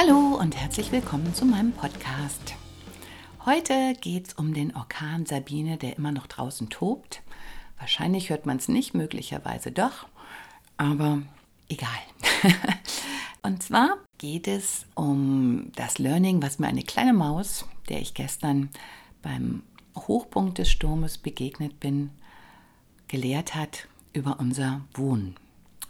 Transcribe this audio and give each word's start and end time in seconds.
Hallo 0.00 0.38
und 0.38 0.56
herzlich 0.56 0.92
willkommen 0.92 1.34
zu 1.34 1.44
meinem 1.44 1.72
Podcast. 1.72 2.54
Heute 3.44 3.94
geht 4.00 4.28
es 4.28 4.34
um 4.34 4.54
den 4.54 4.76
Orkan 4.76 5.26
Sabine, 5.26 5.76
der 5.76 5.96
immer 5.96 6.12
noch 6.12 6.28
draußen 6.28 6.68
tobt. 6.68 7.20
Wahrscheinlich 7.80 8.30
hört 8.30 8.46
man 8.46 8.58
es 8.58 8.68
nicht, 8.68 8.94
möglicherweise 8.94 9.72
doch, 9.72 10.06
aber 10.76 11.22
egal. 11.68 11.98
und 13.42 13.60
zwar 13.60 13.96
geht 14.18 14.46
es 14.46 14.86
um 14.94 15.72
das 15.74 15.98
Learning, 15.98 16.40
was 16.42 16.60
mir 16.60 16.68
eine 16.68 16.84
kleine 16.84 17.12
Maus, 17.12 17.64
der 17.88 18.00
ich 18.00 18.14
gestern 18.14 18.70
beim 19.20 19.64
Hochpunkt 19.96 20.58
des 20.58 20.70
Sturmes 20.70 21.18
begegnet 21.18 21.80
bin, 21.80 22.10
gelehrt 23.08 23.56
hat 23.56 23.88
über 24.12 24.38
unser 24.38 24.82
Wohnen 24.94 25.34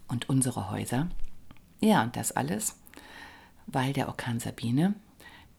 und 0.07 0.31
unsere 0.31 0.71
Häuser. 0.71 1.09
Ja, 1.81 2.05
und 2.05 2.17
das 2.17 2.33
alles 2.33 2.78
weil 3.69 3.93
der 3.93 4.09
Orkan 4.09 4.41
Sabine 4.41 4.95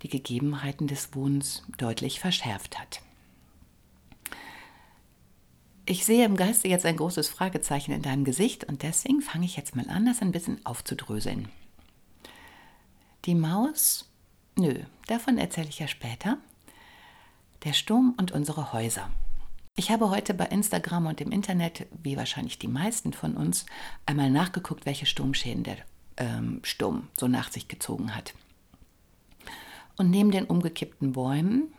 die 0.02 0.10
Gegebenheiten 0.10 0.88
des 0.88 1.14
Wohnens 1.14 1.64
deutlich 1.78 2.20
verschärft 2.20 2.80
hat. 2.80 3.02
Ich 5.86 6.06
sehe 6.06 6.26
im 6.26 6.36
Geiste 6.36 6.68
jetzt 6.68 6.86
ein 6.86 6.98
großes 6.98 7.30
Fragezeichen 7.30 7.92
in 7.92 8.02
deinem 8.02 8.24
Gesicht 8.24 8.64
und 8.66 8.84
deswegen 8.84 9.22
fange 9.22 9.46
ich 9.46 9.58
jetzt 9.58 9.76
mal 9.76 9.90
an, 9.90 10.06
das 10.06 10.22
ein 10.22 10.32
bisschen 10.32 10.64
aufzudröseln. 10.66 11.50
Die 13.26 13.36
Maus, 13.36 14.10
nö, 14.56 14.84
davon 15.08 15.38
erzähle 15.38 15.70
ich 15.70 15.80
ja 15.80 15.88
später. 15.88 16.38
Der 17.64 17.74
Sturm 17.74 18.14
und 18.18 18.32
unsere 18.32 18.72
Häuser. 18.72 19.10
Ich 19.76 19.92
habe 19.92 20.10
heute 20.10 20.34
bei 20.34 20.46
Instagram 20.46 21.08
und 21.08 21.22
im 21.22 21.32
Internet, 21.32 21.88
wie 22.04 22.18
wahrscheinlich 22.18 22.60
die 22.60 22.68
meisten 22.68 23.12
von 23.12 23.36
uns, 23.36 23.66
einmal 24.06 24.30
nachgeguckt, 24.30 24.86
welche 24.86 25.06
Sturmschäden 25.06 25.64
der 25.64 25.78
ähm, 26.20 26.60
Sturm 26.64 27.08
so 27.18 27.28
nach 27.28 27.52
sich 27.52 27.68
gezogen 27.68 28.16
hat. 28.16 28.34
Und 29.98 30.10
neben 30.10 30.32
den 30.32 30.46
umgekippten 30.46 31.14
Bäumen, 31.14 31.74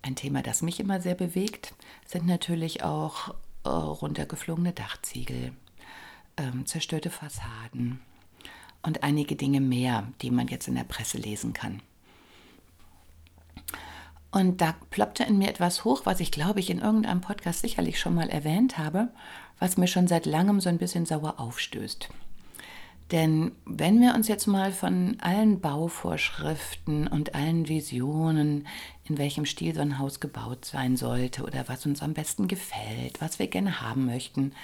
ein 0.00 0.16
Thema, 0.16 0.42
das 0.42 0.62
mich 0.62 0.80
immer 0.80 1.00
sehr 1.00 1.14
bewegt, 1.14 1.74
sind 2.06 2.26
natürlich 2.26 2.82
auch 2.82 3.34
äh, 3.64 3.68
runtergeflogene 3.68 4.72
Dachziegel, 4.72 5.52
ähm, 6.36 6.66
zerstörte 6.66 7.10
Fassaden 7.10 8.00
und 8.82 9.02
einige 9.02 9.36
Dinge 9.36 9.60
mehr, 9.60 10.08
die 10.22 10.30
man 10.30 10.48
jetzt 10.48 10.68
in 10.68 10.74
der 10.74 10.84
Presse 10.84 11.18
lesen 11.18 11.52
kann. 11.52 11.82
Und 14.30 14.62
da 14.62 14.74
ploppte 14.90 15.24
in 15.24 15.36
mir 15.36 15.50
etwas 15.50 15.84
hoch, 15.84 16.02
was 16.04 16.20
ich 16.20 16.32
glaube 16.32 16.60
ich 16.60 16.70
in 16.70 16.78
irgendeinem 16.78 17.20
Podcast 17.20 17.60
sicherlich 17.60 18.00
schon 18.00 18.14
mal 18.14 18.30
erwähnt 18.30 18.78
habe, 18.78 19.08
was 19.58 19.76
mir 19.76 19.86
schon 19.86 20.08
seit 20.08 20.24
langem 20.24 20.58
so 20.58 20.70
ein 20.70 20.78
bisschen 20.78 21.04
sauer 21.04 21.38
aufstößt. 21.38 22.08
Denn 23.12 23.52
wenn 23.66 24.00
wir 24.00 24.14
uns 24.14 24.26
jetzt 24.26 24.46
mal 24.46 24.72
von 24.72 25.18
allen 25.20 25.60
Bauvorschriften 25.60 27.06
und 27.06 27.34
allen 27.34 27.68
Visionen, 27.68 28.66
in 29.04 29.18
welchem 29.18 29.44
Stil 29.44 29.74
so 29.74 29.82
ein 29.82 29.98
Haus 29.98 30.18
gebaut 30.18 30.64
sein 30.64 30.96
sollte 30.96 31.42
oder 31.42 31.68
was 31.68 31.84
uns 31.84 32.00
am 32.02 32.14
besten 32.14 32.48
gefällt, 32.48 33.20
was 33.20 33.38
wir 33.38 33.48
gerne 33.48 33.82
haben 33.82 34.06
möchten, 34.06 34.54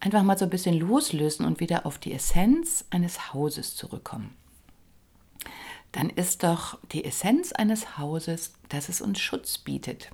einfach 0.00 0.24
mal 0.24 0.36
so 0.36 0.44
ein 0.44 0.50
bisschen 0.50 0.76
loslösen 0.76 1.46
und 1.46 1.60
wieder 1.60 1.86
auf 1.86 1.98
die 1.98 2.12
Essenz 2.12 2.84
eines 2.90 3.32
Hauses 3.32 3.76
zurückkommen, 3.76 4.36
dann 5.92 6.10
ist 6.10 6.42
doch 6.42 6.80
die 6.90 7.04
Essenz 7.04 7.52
eines 7.52 7.96
Hauses, 7.96 8.54
dass 8.68 8.88
es 8.88 9.00
uns 9.00 9.20
Schutz 9.20 9.56
bietet. 9.56 10.10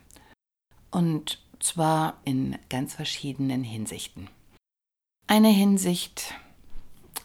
Und 0.90 1.42
zwar 1.60 2.18
in 2.26 2.58
ganz 2.68 2.94
verschiedenen 2.94 3.64
Hinsichten. 3.64 4.28
Eine 5.26 5.48
Hinsicht, 5.48 6.34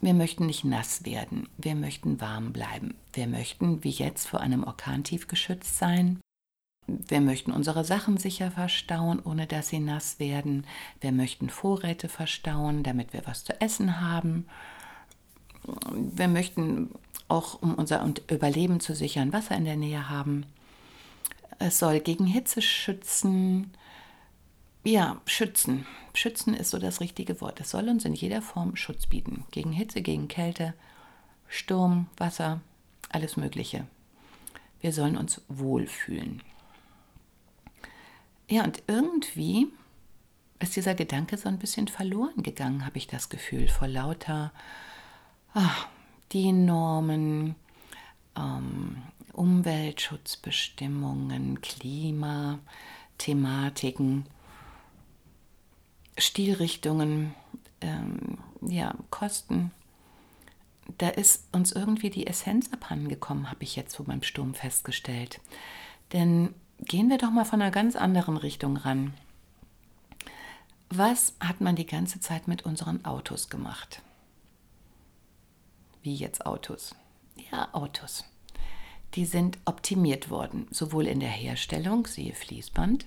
wir 0.02 0.14
möchten 0.14 0.46
nicht 0.46 0.64
nass 0.64 1.06
werden, 1.06 1.50
wir 1.58 1.76
möchten 1.76 2.22
warm 2.22 2.54
bleiben, 2.54 2.96
wir 3.14 3.28
möchten 3.28 3.84
wie 3.84 3.90
jetzt 3.90 4.28
vor 4.28 4.42
einem 4.42 4.64
Orkantief 4.64 5.28
geschützt 5.28 5.78
sein, 5.78 6.20
wir 6.88 7.22
möchten 7.22 7.52
unsere 7.52 7.84
Sachen 7.84 8.18
sicher 8.18 8.52
verstauen, 8.52 9.22
ohne 9.24 9.46
dass 9.46 9.70
sie 9.70 9.80
nass 9.80 10.20
werden, 10.20 10.66
wir 11.02 11.12
möchten 11.12 11.50
Vorräte 11.50 12.10
verstauen, 12.10 12.84
damit 12.84 13.14
wir 13.14 13.26
was 13.26 13.44
zu 13.44 13.60
essen 13.62 14.02
haben, 14.02 14.48
wir 15.94 16.28
möchten 16.28 16.90
auch, 17.28 17.62
um 17.62 17.76
unser 17.76 18.06
Überleben 18.30 18.80
zu 18.80 18.96
sichern, 18.96 19.34
Wasser 19.34 19.56
in 19.56 19.66
der 19.66 19.76
Nähe 19.76 20.10
haben. 20.10 20.46
Es 21.60 21.80
soll 21.80 22.00
gegen 22.00 22.26
Hitze 22.26 22.62
schützen, 22.62 23.72
ja, 24.84 25.22
schützen. 25.26 25.86
Schützen 26.14 26.54
ist 26.54 26.72
so 26.72 26.80
das 26.80 27.02
richtige 27.02 27.42
Wort. 27.42 27.60
Es 27.60 27.72
soll 27.72 27.90
uns 27.90 28.06
in 28.06 28.14
jeder 28.14 28.42
Form 28.42 28.76
Schutz 28.76 29.08
bieten. 29.08 29.46
Gegen 29.52 29.72
Hitze, 29.72 30.02
gegen 30.02 30.28
Kälte, 30.28 30.74
Sturm, 31.48 32.08
Wasser, 32.18 32.62
alles 33.10 33.38
Mögliche. 33.38 33.88
Wir 34.82 34.94
sollen 34.94 35.18
uns 35.18 35.42
wohlfühlen. 35.48 36.42
Ja, 38.48 38.64
und 38.64 38.82
irgendwie 38.88 39.68
ist 40.60 40.76
dieser 40.76 40.96
Gedanke 40.96 41.38
so 41.38 41.50
ein 41.50 41.60
bisschen 41.60 41.88
verloren 41.88 42.44
gegangen, 42.44 42.86
habe 42.86 42.98
ich 42.98 43.08
das 43.08 43.30
Gefühl, 43.30 43.68
vor 43.68 43.88
lauter 43.88 44.52
ach, 45.54 45.88
die 46.32 46.52
Normen, 46.52 47.56
ähm, 48.36 49.04
Umweltschutzbestimmungen, 49.34 51.62
Klima, 51.62 52.60
Thematiken 53.18 54.26
Stilrichtungen, 56.20 57.34
ähm, 57.82 58.38
ja, 58.62 58.96
Kosten. 59.10 59.72
Da 60.98 61.10
ist 61.10 61.48
uns 61.52 61.72
irgendwie 61.72 62.10
die 62.10 62.28
Essenz 62.28 62.72
abhandengekommen, 62.74 63.50
habe 63.50 63.64
ich 63.64 63.76
jetzt 63.76 63.96
so 63.96 64.04
beim 64.04 64.24
Sturm 64.24 64.54
festgestellt. 64.54 65.40
Denn 66.14 66.54
gehen 66.80 67.10
wir 67.10 67.18
doch 67.18 67.32
mal 67.32 67.46
von 67.46 67.62
einer 67.62 67.72
ganz 67.72 67.96
anderen 67.96 68.38
Richtung 68.38 68.78
ran. 68.78 69.14
Was 70.90 71.36
hat 71.40 71.62
man 71.62 71.76
die 71.76 71.86
ganze 71.86 72.20
Zeit 72.20 72.48
mit 72.48 72.64
unseren 72.64 73.06
Autos 73.06 73.50
gemacht? 73.50 74.02
Wie 76.02 76.16
jetzt 76.16 76.46
Autos? 76.46 76.96
Ja, 77.52 77.70
Autos. 77.74 78.26
Die 79.16 79.26
sind 79.26 79.58
optimiert 79.66 80.30
worden, 80.30 80.68
sowohl 80.72 81.08
in 81.08 81.20
der 81.20 81.30
Herstellung, 81.30 82.08
siehe 82.08 82.34
Fließband, 82.34 83.06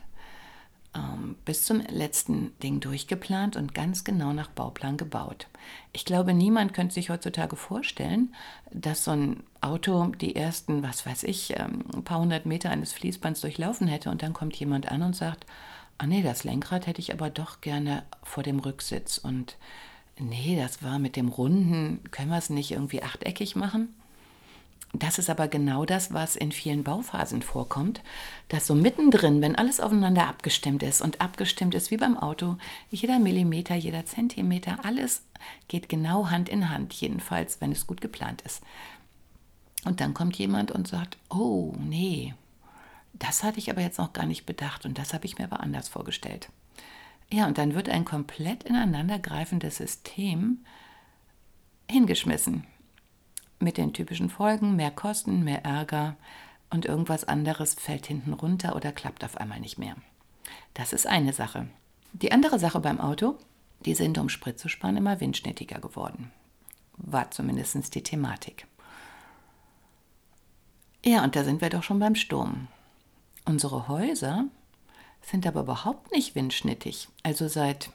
ähm, 0.94 1.36
bis 1.44 1.64
zum 1.64 1.80
letzten 1.80 2.52
Ding 2.60 2.80
durchgeplant 2.80 3.56
und 3.56 3.74
ganz 3.74 4.04
genau 4.04 4.32
nach 4.32 4.48
Bauplan 4.48 4.96
gebaut. 4.96 5.46
Ich 5.92 6.04
glaube, 6.04 6.34
niemand 6.34 6.74
könnte 6.74 6.94
sich 6.94 7.10
heutzutage 7.10 7.56
vorstellen, 7.56 8.34
dass 8.70 9.04
so 9.04 9.12
ein 9.12 9.42
Auto 9.60 10.06
die 10.20 10.36
ersten, 10.36 10.82
was 10.82 11.06
weiß 11.06 11.24
ich, 11.24 11.58
ähm, 11.58 11.84
ein 11.94 12.04
paar 12.04 12.20
hundert 12.20 12.46
Meter 12.46 12.70
eines 12.70 12.92
Fließbands 12.92 13.40
durchlaufen 13.40 13.86
hätte 13.86 14.10
und 14.10 14.22
dann 14.22 14.32
kommt 14.32 14.56
jemand 14.56 14.90
an 14.90 15.02
und 15.02 15.16
sagt, 15.16 15.46
ah 15.98 16.06
nee, 16.06 16.22
das 16.22 16.44
Lenkrad 16.44 16.86
hätte 16.86 17.00
ich 17.00 17.12
aber 17.12 17.30
doch 17.30 17.60
gerne 17.60 18.02
vor 18.22 18.42
dem 18.42 18.58
Rücksitz 18.58 19.18
und 19.18 19.56
nee, 20.18 20.56
das 20.56 20.82
war 20.82 20.98
mit 20.98 21.16
dem 21.16 21.28
Runden, 21.28 22.00
können 22.10 22.30
wir 22.30 22.38
es 22.38 22.50
nicht 22.50 22.70
irgendwie 22.70 23.02
achteckig 23.02 23.56
machen? 23.56 23.94
Das 24.94 25.18
ist 25.18 25.30
aber 25.30 25.48
genau 25.48 25.86
das, 25.86 26.12
was 26.12 26.36
in 26.36 26.52
vielen 26.52 26.84
Bauphasen 26.84 27.40
vorkommt, 27.40 28.02
dass 28.48 28.66
so 28.66 28.74
mittendrin, 28.74 29.40
wenn 29.40 29.56
alles 29.56 29.80
aufeinander 29.80 30.28
abgestimmt 30.28 30.82
ist 30.82 31.00
und 31.00 31.20
abgestimmt 31.20 31.74
ist 31.74 31.90
wie 31.90 31.96
beim 31.96 32.18
Auto, 32.18 32.58
jeder 32.90 33.18
Millimeter, 33.18 33.74
jeder 33.74 34.04
Zentimeter, 34.04 34.84
alles 34.84 35.22
geht 35.68 35.88
genau 35.88 36.28
Hand 36.28 36.50
in 36.50 36.68
Hand, 36.68 36.92
jedenfalls 36.92 37.60
wenn 37.60 37.72
es 37.72 37.86
gut 37.86 38.02
geplant 38.02 38.42
ist. 38.42 38.62
Und 39.84 40.00
dann 40.00 40.12
kommt 40.12 40.36
jemand 40.36 40.70
und 40.70 40.86
sagt, 40.86 41.16
oh 41.30 41.74
nee, 41.78 42.34
das 43.14 43.42
hatte 43.42 43.58
ich 43.58 43.70
aber 43.70 43.80
jetzt 43.80 43.98
noch 43.98 44.12
gar 44.12 44.26
nicht 44.26 44.44
bedacht 44.44 44.84
und 44.84 44.98
das 44.98 45.14
habe 45.14 45.24
ich 45.24 45.38
mir 45.38 45.44
aber 45.44 45.60
anders 45.60 45.88
vorgestellt. 45.88 46.50
Ja, 47.32 47.46
und 47.46 47.56
dann 47.56 47.74
wird 47.74 47.88
ein 47.88 48.04
komplett 48.04 48.64
ineinandergreifendes 48.64 49.78
System 49.78 50.58
hingeschmissen. 51.90 52.66
Mit 53.62 53.76
den 53.76 53.92
typischen 53.92 54.28
Folgen, 54.28 54.74
mehr 54.74 54.90
Kosten, 54.90 55.44
mehr 55.44 55.64
Ärger 55.64 56.16
und 56.70 56.84
irgendwas 56.84 57.22
anderes 57.22 57.74
fällt 57.74 58.06
hinten 58.06 58.32
runter 58.32 58.74
oder 58.74 58.90
klappt 58.90 59.22
auf 59.22 59.36
einmal 59.36 59.60
nicht 59.60 59.78
mehr. 59.78 59.94
Das 60.74 60.92
ist 60.92 61.06
eine 61.06 61.32
Sache. 61.32 61.68
Die 62.12 62.32
andere 62.32 62.58
Sache 62.58 62.80
beim 62.80 63.00
Auto, 63.00 63.38
die 63.84 63.94
sind, 63.94 64.18
um 64.18 64.28
Sprit 64.28 64.58
zu 64.58 64.68
sparen, 64.68 64.96
immer 64.96 65.20
windschnittiger 65.20 65.78
geworden. 65.78 66.32
War 66.96 67.30
zumindest 67.30 67.94
die 67.94 68.02
Thematik. 68.02 68.66
Ja, 71.04 71.22
und 71.22 71.36
da 71.36 71.44
sind 71.44 71.60
wir 71.60 71.70
doch 71.70 71.84
schon 71.84 72.00
beim 72.00 72.16
Sturm. 72.16 72.66
Unsere 73.44 73.86
Häuser 73.86 74.46
sind 75.20 75.46
aber 75.46 75.60
überhaupt 75.60 76.10
nicht 76.10 76.34
windschnittig. 76.34 77.06
Also 77.22 77.46
seit, 77.46 77.90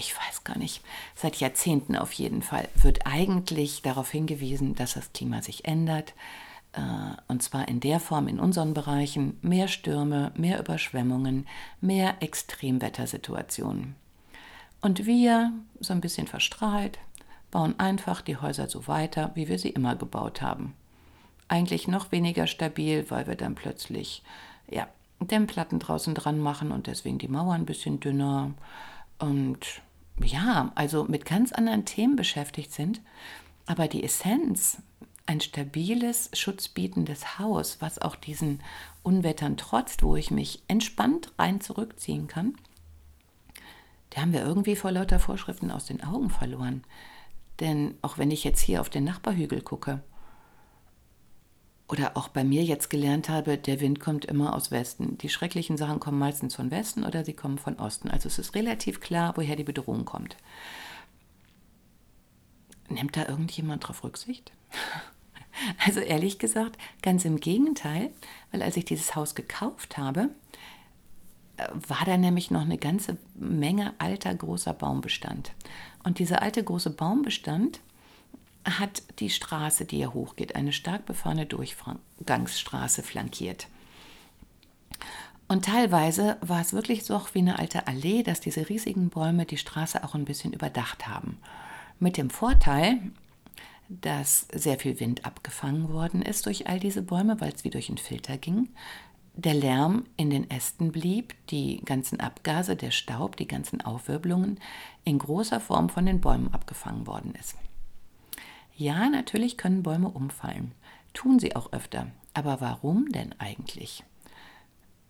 ich 0.00 0.16
weiß 0.16 0.44
gar 0.44 0.58
nicht, 0.58 0.82
seit 1.14 1.36
Jahrzehnten 1.36 1.94
auf 1.94 2.12
jeden 2.12 2.42
Fall 2.42 2.68
wird 2.74 3.06
eigentlich 3.06 3.82
darauf 3.82 4.10
hingewiesen, 4.10 4.74
dass 4.74 4.94
das 4.94 5.12
Klima 5.12 5.42
sich 5.42 5.66
ändert. 5.66 6.14
Äh, 6.72 6.80
und 7.28 7.42
zwar 7.42 7.68
in 7.68 7.80
der 7.80 8.00
Form 8.00 8.26
in 8.26 8.40
unseren 8.40 8.74
Bereichen 8.74 9.38
mehr 9.42 9.68
Stürme, 9.68 10.32
mehr 10.34 10.58
Überschwemmungen, 10.58 11.46
mehr 11.80 12.22
Extremwettersituationen. 12.22 13.94
Und 14.80 15.04
wir, 15.06 15.52
so 15.78 15.92
ein 15.92 16.00
bisschen 16.00 16.26
verstrahlt, 16.26 16.98
bauen 17.50 17.78
einfach 17.78 18.22
die 18.22 18.38
Häuser 18.38 18.68
so 18.68 18.86
weiter, 18.86 19.32
wie 19.34 19.48
wir 19.48 19.58
sie 19.58 19.70
immer 19.70 19.96
gebaut 19.96 20.40
haben. 20.40 20.74
Eigentlich 21.48 21.88
noch 21.88 22.12
weniger 22.12 22.46
stabil, 22.46 23.04
weil 23.10 23.26
wir 23.26 23.34
dann 23.34 23.54
plötzlich 23.54 24.22
ja, 24.70 24.88
Dämmplatten 25.18 25.78
draußen 25.78 26.14
dran 26.14 26.38
machen 26.38 26.72
und 26.72 26.86
deswegen 26.86 27.18
die 27.18 27.28
Mauer 27.28 27.54
ein 27.54 27.66
bisschen 27.66 28.00
dünner 28.00 28.54
und 29.18 29.82
ja, 30.24 30.72
also 30.74 31.04
mit 31.04 31.24
ganz 31.24 31.52
anderen 31.52 31.84
Themen 31.84 32.16
beschäftigt 32.16 32.72
sind. 32.72 33.00
Aber 33.66 33.88
die 33.88 34.02
Essenz, 34.02 34.78
ein 35.26 35.40
stabiles, 35.40 36.30
schutzbietendes 36.32 37.38
Haus, 37.38 37.76
was 37.80 38.00
auch 38.00 38.16
diesen 38.16 38.60
Unwettern 39.02 39.56
trotzt, 39.56 40.02
wo 40.02 40.16
ich 40.16 40.30
mich 40.30 40.62
entspannt 40.66 41.32
rein 41.38 41.60
zurückziehen 41.60 42.26
kann, 42.26 42.54
die 44.12 44.20
haben 44.20 44.32
wir 44.32 44.42
irgendwie 44.42 44.76
vor 44.76 44.90
lauter 44.90 45.20
Vorschriften 45.20 45.70
aus 45.70 45.86
den 45.86 46.02
Augen 46.02 46.30
verloren. 46.30 46.82
Denn 47.60 47.94
auch 48.02 48.18
wenn 48.18 48.30
ich 48.30 48.42
jetzt 48.42 48.60
hier 48.60 48.80
auf 48.80 48.90
den 48.90 49.04
Nachbarhügel 49.04 49.60
gucke, 49.60 50.02
oder 51.90 52.16
auch 52.16 52.28
bei 52.28 52.44
mir 52.44 52.62
jetzt 52.62 52.88
gelernt 52.88 53.28
habe, 53.28 53.58
der 53.58 53.80
Wind 53.80 53.98
kommt 53.98 54.24
immer 54.24 54.54
aus 54.54 54.70
Westen. 54.70 55.18
Die 55.18 55.28
schrecklichen 55.28 55.76
Sachen 55.76 55.98
kommen 55.98 56.18
meistens 56.18 56.54
von 56.54 56.70
Westen 56.70 57.04
oder 57.04 57.24
sie 57.24 57.32
kommen 57.32 57.58
von 57.58 57.78
Osten. 57.78 58.08
Also 58.08 58.28
es 58.28 58.38
ist 58.38 58.54
relativ 58.54 59.00
klar, 59.00 59.32
woher 59.36 59.56
die 59.56 59.64
Bedrohung 59.64 60.04
kommt. 60.04 60.36
Nimmt 62.88 63.16
da 63.16 63.26
irgendjemand 63.26 63.86
drauf 63.86 64.04
Rücksicht? 64.04 64.52
Also 65.84 66.00
ehrlich 66.00 66.38
gesagt, 66.38 66.78
ganz 67.02 67.24
im 67.24 67.38
Gegenteil, 67.38 68.10
weil 68.50 68.62
als 68.62 68.78
ich 68.78 68.84
dieses 68.84 69.16
Haus 69.16 69.34
gekauft 69.34 69.98
habe, 69.98 70.30
äh, 71.56 71.66
war 71.88 72.06
da 72.06 72.16
nämlich 72.16 72.52
noch 72.52 72.62
eine 72.62 72.78
ganze 72.78 73.18
Menge 73.34 73.92
alter 73.98 74.32
großer 74.34 74.72
Baumbestand. 74.72 75.50
Und 76.04 76.18
dieser 76.18 76.40
alte 76.40 76.62
große 76.62 76.90
Baumbestand, 76.90 77.80
hat 78.64 79.02
die 79.18 79.30
Straße, 79.30 79.84
die 79.84 79.96
hier 79.96 80.14
hochgeht, 80.14 80.56
eine 80.56 80.72
stark 80.72 81.06
befahrene 81.06 81.46
Durchgangsstraße 81.46 83.02
flankiert. 83.02 83.68
Und 85.48 85.64
teilweise 85.64 86.36
war 86.42 86.60
es 86.60 86.72
wirklich 86.72 87.04
so 87.04 87.20
wie 87.32 87.40
eine 87.40 87.58
alte 87.58 87.88
Allee, 87.88 88.22
dass 88.22 88.40
diese 88.40 88.68
riesigen 88.68 89.08
Bäume 89.08 89.46
die 89.46 89.56
Straße 89.56 90.04
auch 90.04 90.14
ein 90.14 90.24
bisschen 90.24 90.52
überdacht 90.52 91.08
haben. 91.08 91.38
Mit 91.98 92.16
dem 92.16 92.30
Vorteil, 92.30 93.00
dass 93.88 94.46
sehr 94.54 94.78
viel 94.78 95.00
Wind 95.00 95.24
abgefangen 95.24 95.92
worden 95.92 96.22
ist 96.22 96.46
durch 96.46 96.68
all 96.68 96.78
diese 96.78 97.02
Bäume, 97.02 97.40
weil 97.40 97.52
es 97.52 97.64
wie 97.64 97.70
durch 97.70 97.88
einen 97.88 97.98
Filter 97.98 98.38
ging. 98.38 98.68
Der 99.34 99.54
Lärm 99.54 100.04
in 100.16 100.30
den 100.30 100.48
Ästen 100.50 100.92
blieb, 100.92 101.34
die 101.48 101.82
ganzen 101.84 102.20
Abgase, 102.20 102.76
der 102.76 102.92
Staub, 102.92 103.36
die 103.36 103.48
ganzen 103.48 103.80
Aufwirbelungen 103.80 104.60
in 105.02 105.18
großer 105.18 105.58
Form 105.58 105.88
von 105.88 106.06
den 106.06 106.20
Bäumen 106.20 106.54
abgefangen 106.54 107.08
worden 107.08 107.34
ist. 107.34 107.56
Ja, 108.80 109.10
natürlich 109.10 109.58
können 109.58 109.82
Bäume 109.82 110.08
umfallen. 110.08 110.72
Tun 111.12 111.38
sie 111.38 111.54
auch 111.54 111.70
öfter. 111.74 112.06
Aber 112.32 112.62
warum 112.62 113.12
denn 113.12 113.34
eigentlich? 113.38 114.04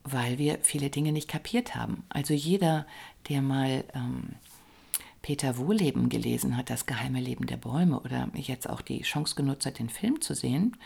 Weil 0.02 0.38
wir 0.38 0.58
viele 0.62 0.90
Dinge 0.90 1.12
nicht 1.12 1.28
kapiert 1.28 1.76
haben. 1.76 2.02
Also 2.08 2.34
jeder, 2.34 2.84
der 3.28 3.43
mal 3.43 3.84
ähm, 3.94 4.31
Peter 5.22 5.56
Wohleben 5.56 6.08
gelesen 6.08 6.56
hat, 6.56 6.69
das 6.69 6.87
geheime 6.87 7.20
Leben 7.20 7.46
der 7.46 7.58
Bäume, 7.58 8.00
oder 8.00 8.28
jetzt 8.34 8.69
auch 8.69 8.81
die 8.81 9.02
Chance 9.02 9.37
genutzt 9.37 9.67
hat, 9.67 9.78
den 9.78 9.88
Film 9.88 10.20
zu 10.20 10.34
sehen, 10.34 10.76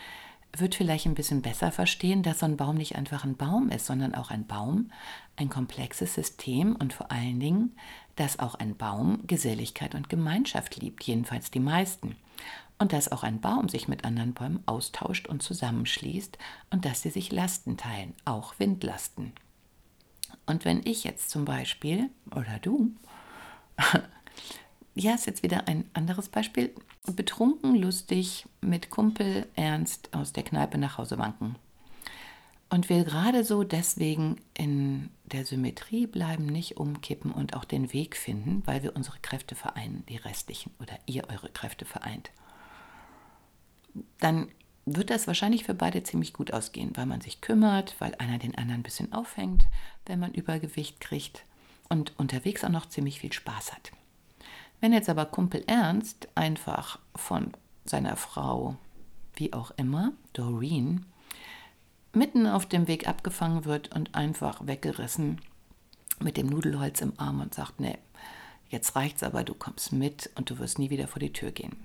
wird 0.55 0.75
vielleicht 0.75 1.07
ein 1.07 1.15
bisschen 1.15 1.41
besser 1.41 1.71
verstehen, 1.71 2.21
dass 2.21 2.41
so 2.41 2.45
ein 2.45 2.55
Baum 2.55 2.75
nicht 2.75 2.95
einfach 2.95 3.23
ein 3.23 3.35
Baum 3.35 3.69
ist, 3.69 3.87
sondern 3.87 4.13
auch 4.13 4.29
ein 4.29 4.45
Baum, 4.45 4.91
ein 5.37 5.49
komplexes 5.49 6.13
System 6.13 6.75
und 6.75 6.93
vor 6.93 7.11
allen 7.11 7.39
Dingen, 7.39 7.75
dass 8.15 8.37
auch 8.37 8.53
ein 8.53 8.77
Baum 8.77 9.25
Geselligkeit 9.25 9.95
und 9.95 10.07
Gemeinschaft 10.07 10.75
liebt, 10.75 11.03
jedenfalls 11.03 11.49
die 11.49 11.59
meisten 11.59 12.15
und 12.77 12.93
dass 12.93 13.11
auch 13.11 13.23
ein 13.23 13.39
Baum 13.39 13.69
sich 13.69 13.87
mit 13.87 14.03
anderen 14.03 14.33
Bäumen 14.33 14.63
austauscht 14.65 15.27
und 15.27 15.41
zusammenschließt 15.41 16.37
und 16.71 16.85
dass 16.85 17.01
sie 17.01 17.09
sich 17.09 17.31
Lasten 17.31 17.77
teilen, 17.77 18.13
auch 18.25 18.55
Windlasten. 18.59 19.33
Und 20.45 20.65
wenn 20.65 20.85
ich 20.85 21.03
jetzt 21.03 21.29
zum 21.29 21.45
Beispiel, 21.45 22.09
oder 22.31 22.59
du, 22.61 22.91
ja, 24.95 25.13
ist 25.13 25.25
jetzt 25.25 25.43
wieder 25.43 25.67
ein 25.67 25.85
anderes 25.93 26.29
Beispiel, 26.29 26.73
betrunken, 27.15 27.75
lustig 27.75 28.45
mit 28.61 28.89
Kumpel 28.89 29.47
Ernst 29.55 30.13
aus 30.13 30.33
der 30.33 30.43
Kneipe 30.43 30.77
nach 30.77 30.97
Hause 30.97 31.17
wanken 31.17 31.55
und 32.69 32.89
will 32.89 33.03
gerade 33.03 33.43
so 33.43 33.63
deswegen 33.63 34.37
in 34.55 35.09
der 35.25 35.45
Symmetrie 35.45 36.07
bleiben, 36.07 36.47
nicht 36.47 36.77
umkippen 36.77 37.31
und 37.31 37.55
auch 37.55 37.63
den 37.63 37.93
Weg 37.93 38.17
finden, 38.17 38.63
weil 38.65 38.83
wir 38.83 38.95
unsere 38.95 39.19
Kräfte 39.19 39.55
vereinen, 39.55 40.03
die 40.09 40.17
restlichen 40.17 40.71
oder 40.79 40.97
ihr 41.05 41.29
eure 41.29 41.49
Kräfte 41.49 41.85
vereint 41.85 42.31
dann 44.19 44.47
wird 44.85 45.09
das 45.09 45.27
wahrscheinlich 45.27 45.63
für 45.63 45.73
beide 45.73 46.03
ziemlich 46.03 46.33
gut 46.33 46.53
ausgehen, 46.53 46.91
weil 46.95 47.07
man 47.07 47.21
sich 47.21 47.41
kümmert, 47.41 47.95
weil 47.99 48.13
einer 48.15 48.37
den 48.37 48.55
anderen 48.55 48.81
ein 48.81 48.83
bisschen 48.83 49.13
aufhängt, 49.13 49.65
wenn 50.05 50.19
man 50.19 50.33
Übergewicht 50.33 50.99
kriegt 50.99 51.43
und 51.89 52.17
unterwegs 52.19 52.63
auch 52.63 52.69
noch 52.69 52.87
ziemlich 52.87 53.19
viel 53.19 53.33
Spaß 53.33 53.73
hat. 53.73 53.91
Wenn 54.81 54.93
jetzt 54.93 55.09
aber 55.09 55.25
Kumpel 55.25 55.63
Ernst 55.65 56.27
einfach 56.35 56.99
von 57.15 57.53
seiner 57.85 58.15
Frau, 58.15 58.75
wie 59.35 59.53
auch 59.53 59.71
immer, 59.71 60.13
Doreen, 60.33 61.05
mitten 62.13 62.45
auf 62.45 62.65
dem 62.65 62.87
Weg 62.87 63.07
abgefangen 63.07 63.65
wird 63.65 63.93
und 63.95 64.13
einfach 64.13 64.65
weggerissen 64.67 65.41
mit 66.19 66.37
dem 66.37 66.47
Nudelholz 66.47 67.01
im 67.01 67.13
Arm 67.17 67.41
und 67.41 67.53
sagt, 67.53 67.79
nee, 67.79 67.97
jetzt 68.69 68.95
reicht's 68.95 69.23
aber, 69.23 69.43
du 69.43 69.53
kommst 69.53 69.91
mit 69.91 70.29
und 70.35 70.49
du 70.49 70.59
wirst 70.59 70.79
nie 70.79 70.89
wieder 70.91 71.07
vor 71.07 71.19
die 71.19 71.33
Tür 71.33 71.51
gehen 71.51 71.75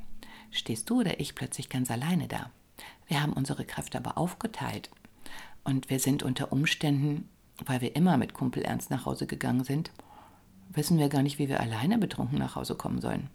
stehst 0.50 0.88
du 0.90 1.00
oder 1.00 1.20
ich 1.20 1.34
plötzlich 1.34 1.68
ganz 1.68 1.90
alleine 1.90 2.28
da. 2.28 2.50
Wir 3.06 3.22
haben 3.22 3.32
unsere 3.32 3.64
Kräfte 3.64 3.98
aber 3.98 4.18
aufgeteilt 4.18 4.90
und 5.64 5.90
wir 5.90 5.98
sind 5.98 6.22
unter 6.22 6.52
Umständen, 6.52 7.28
weil 7.64 7.80
wir 7.80 7.96
immer 7.96 8.16
mit 8.16 8.34
Kumpel 8.34 8.62
Ernst 8.62 8.90
nach 8.90 9.06
Hause 9.06 9.26
gegangen 9.26 9.64
sind, 9.64 9.90
wissen 10.70 10.98
wir 10.98 11.08
gar 11.08 11.22
nicht, 11.22 11.38
wie 11.38 11.48
wir 11.48 11.60
alleine 11.60 11.98
betrunken 11.98 12.38
nach 12.38 12.56
Hause 12.56 12.74
kommen 12.74 13.00
sollen. 13.00 13.28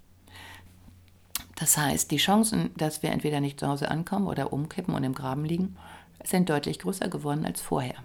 Das 1.55 1.77
heißt, 1.77 2.12
die 2.12 2.17
Chancen, 2.17 2.72
dass 2.75 3.03
wir 3.03 3.12
entweder 3.12 3.39
nicht 3.39 3.60
zu 3.60 3.67
Hause 3.67 3.89
ankommen 3.89 4.27
oder 4.27 4.51
umkippen 4.51 4.93
und 4.93 5.03
im 5.03 5.13
Graben 5.13 5.45
liegen, 5.45 5.77
sind 6.24 6.50
deutlich 6.50 6.79
größer 6.79 7.07
geworden 7.07 7.45
als 7.45 7.62
vorher. 7.62 7.95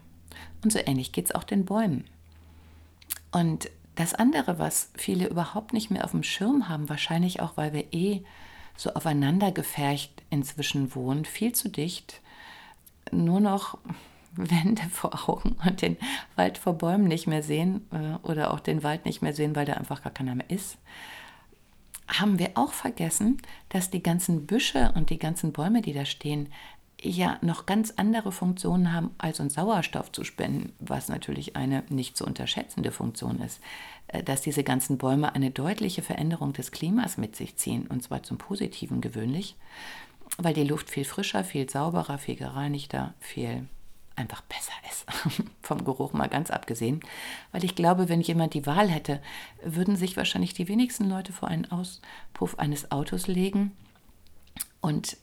Und 0.63 0.73
so 0.73 0.79
ähnlich 0.79 1.13
geht 1.13 1.27
es 1.27 1.35
auch 1.35 1.45
den 1.45 1.65
Bäumen. 1.65 2.05
Und 3.33 3.71
das 3.95 4.15
andere, 4.15 4.59
was 4.59 4.91
viele 4.95 5.29
überhaupt 5.29 5.73
nicht 5.73 5.91
mehr 5.91 6.05
auf 6.05 6.13
dem 6.13 6.23
Schirm 6.23 6.69
haben, 6.69 6.89
wahrscheinlich 6.89 7.41
auch, 7.41 7.57
weil 7.57 7.73
wir 7.73 7.93
eh 7.93 8.23
so 8.77 8.95
aufeinander 8.95 9.53
gefercht 9.53 10.23
inzwischen 10.31 10.95
wohnt, 10.95 11.27
viel 11.27 11.53
zu 11.53 11.69
dicht, 11.69 12.21
nur 13.13 13.41
noch 13.41 13.79
Wände 14.33 14.83
vor 14.93 15.29
Augen 15.29 15.57
und 15.67 15.83
den 15.83 15.97
Wald 16.37 16.59
vor 16.59 16.75
Bäumen 16.75 17.09
nicht 17.09 17.27
mehr 17.27 17.43
sehen 17.43 17.87
äh, 17.93 18.27
oder 18.27 18.53
auch 18.53 18.61
den 18.61 18.83
Wald 18.83 19.05
nicht 19.05 19.23
mehr 19.23 19.35
sehen, 19.35 19.57
weil 19.57 19.67
da 19.67 19.75
einfach 19.75 20.03
gar 20.03 20.13
keiner 20.13 20.35
mehr 20.35 20.49
ist, 20.51 20.79
haben 22.09 22.39
wir 22.39 22.51
auch 22.55 22.73
vergessen, 22.73 23.41
dass 23.69 23.91
die 23.91 24.03
ganzen 24.03 24.47
Büsche 24.47 24.93
und 24.95 25.11
die 25.11 25.19
ganzen 25.19 25.53
Bäume, 25.53 25.83
die 25.83 25.93
da 25.93 26.05
stehen, 26.05 26.49
ja 27.03 27.39
noch 27.41 27.67
ganz 27.67 27.93
andere 27.97 28.33
Funktionen 28.33 28.93
haben, 28.93 29.11
als 29.19 29.41
uns 29.41 29.55
Sauerstoff 29.55 30.13
zu 30.13 30.25
spenden, 30.25 30.73
was 30.79 31.09
natürlich 31.09 31.57
eine 31.57 31.83
nicht 31.89 32.17
zu 32.17 32.25
unterschätzende 32.25 32.93
Funktion 32.93 33.41
ist. 33.41 33.61
Äh, 34.09 34.23
dass 34.23 34.43
diese 34.43 34.65
ganzen 34.65 34.99
Bäume 34.99 35.35
eine 35.35 35.51
deutliche 35.51 36.03
Veränderung 36.03 36.53
des 36.53 36.73
Klimas 36.73 37.17
mit 37.17 37.37
sich 37.37 37.57
ziehen, 37.57 37.87
und 37.87 38.03
zwar 38.03 38.23
zum 38.23 38.39
Positiven 38.39 39.01
gewöhnlich, 39.01 39.57
weil 40.39 40.55
die 40.55 40.65
Luft 40.65 40.91
viel 40.91 41.05
frischer, 41.05 41.45
viel 41.45 41.69
sauberer, 41.69 42.19
viel 42.19 42.37
gereinigter, 42.37 43.15
viel 43.19 43.67
einfach 44.17 44.43
besser 44.43 44.73
ist. 44.91 45.07
Vom 45.63 45.85
Geruch 45.85 46.13
mal 46.13 46.29
ganz 46.29 46.51
abgesehen. 46.51 47.01
Weil 47.53 47.65
ich 47.65 47.75
glaube, 47.75 48.09
wenn 48.09 48.21
jemand 48.21 48.55
die 48.55 48.67
Wahl 48.67 48.89
hätte, 48.89 49.21
würden 49.65 49.97
sich 49.97 50.17
wahrscheinlich 50.17 50.55
die 50.55 50.69
wenigsten 50.69 51.09
Leute 51.09 51.33
vor 51.33 51.49
einen 51.49 51.71
Auspuff 51.71 52.59
eines 52.59 52.91
Autos 52.91 53.27
legen 53.27 53.73
und 54.81 55.17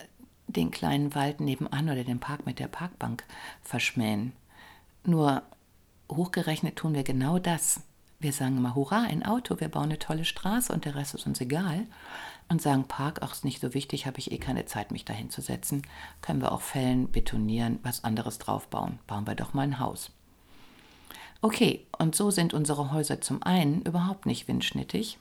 den 0.48 0.72
kleinen 0.72 1.13
Wald 1.13 1.39
nebenan 1.39 1.89
oder 1.89 2.04
den 2.04 2.20
Park 2.20 2.46
mit 2.46 2.60
der 2.60 2.68
Parkbank 2.68 3.24
verschmähen. 3.62 4.34
Nur 5.04 5.44
hochgerechnet 6.10 6.77
tun 6.77 6.94
wir 6.94 7.04
genau 7.04 7.39
das. 7.39 7.82
Wir 8.20 8.34
sagen 8.34 8.58
immer, 8.58 8.74
hurra, 8.74 9.04
ein 9.04 9.24
Auto, 9.24 9.60
wir 9.60 9.70
bauen 9.70 9.86
eine 9.86 10.00
tolle 10.00 10.25
Straße 10.25 10.74
und 10.74 10.86
der 10.86 10.96
Rest 10.96 11.13
ist 11.13 11.27
uns 11.27 11.39
egal. 11.39 11.86
Und 12.50 12.62
sagen, 12.62 12.86
Park, 12.86 13.20
ach, 13.22 13.34
ist 13.34 13.46
nicht 13.46 13.60
so 13.60 13.74
wichtig, 13.74 14.08
habe 14.08 14.20
ich 14.20 14.32
eh 14.32 14.38
keine 14.38 14.66
Zeit, 14.66 14.92
mich 14.92 15.04
dahin 15.04 15.30
zu 15.30 15.42
setzen. 15.42 15.82
Können 16.22 16.42
wir 16.42 16.54
auch 16.54 16.62
fällen, 16.62 17.12
betonieren, 17.12 17.80
was 17.84 18.06
anderes 18.06 18.39
draufbauen. 18.39 19.00
Bauen 19.06 19.27
wir 19.27 19.36
doch 19.36 19.54
mal 19.54 19.63
ein 19.63 19.80
Haus. 19.80 20.12
Okay, 21.42 21.86
und 22.00 22.16
so 22.16 22.32
sind 22.32 22.54
unsere 22.54 22.92
Häuser 22.92 23.22
zum 23.22 23.44
einen 23.44 23.82
überhaupt 23.84 24.25
nicht 24.25 24.48
windschnittig, 24.48 25.20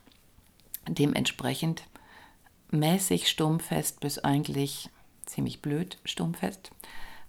dementsprechend 0.89 1.83
mäßig 2.71 3.29
sturmfest 3.29 4.01
bis 4.01 4.19
eigentlich 4.19 4.89
ziemlich 5.27 5.61
blöd 5.61 5.99
sturmfest, 6.05 6.71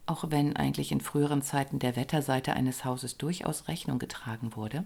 auch 0.06 0.26
wenn 0.30 0.56
eigentlich 0.56 0.92
in 0.92 1.02
früheren 1.02 1.42
Zeiten 1.42 1.80
der 1.80 1.96
Wetterseite 1.96 2.54
eines 2.54 2.86
Hauses 2.86 3.18
durchaus 3.18 3.68
Rechnung 3.68 4.00
getragen 4.00 4.56
wurde. 4.56 4.84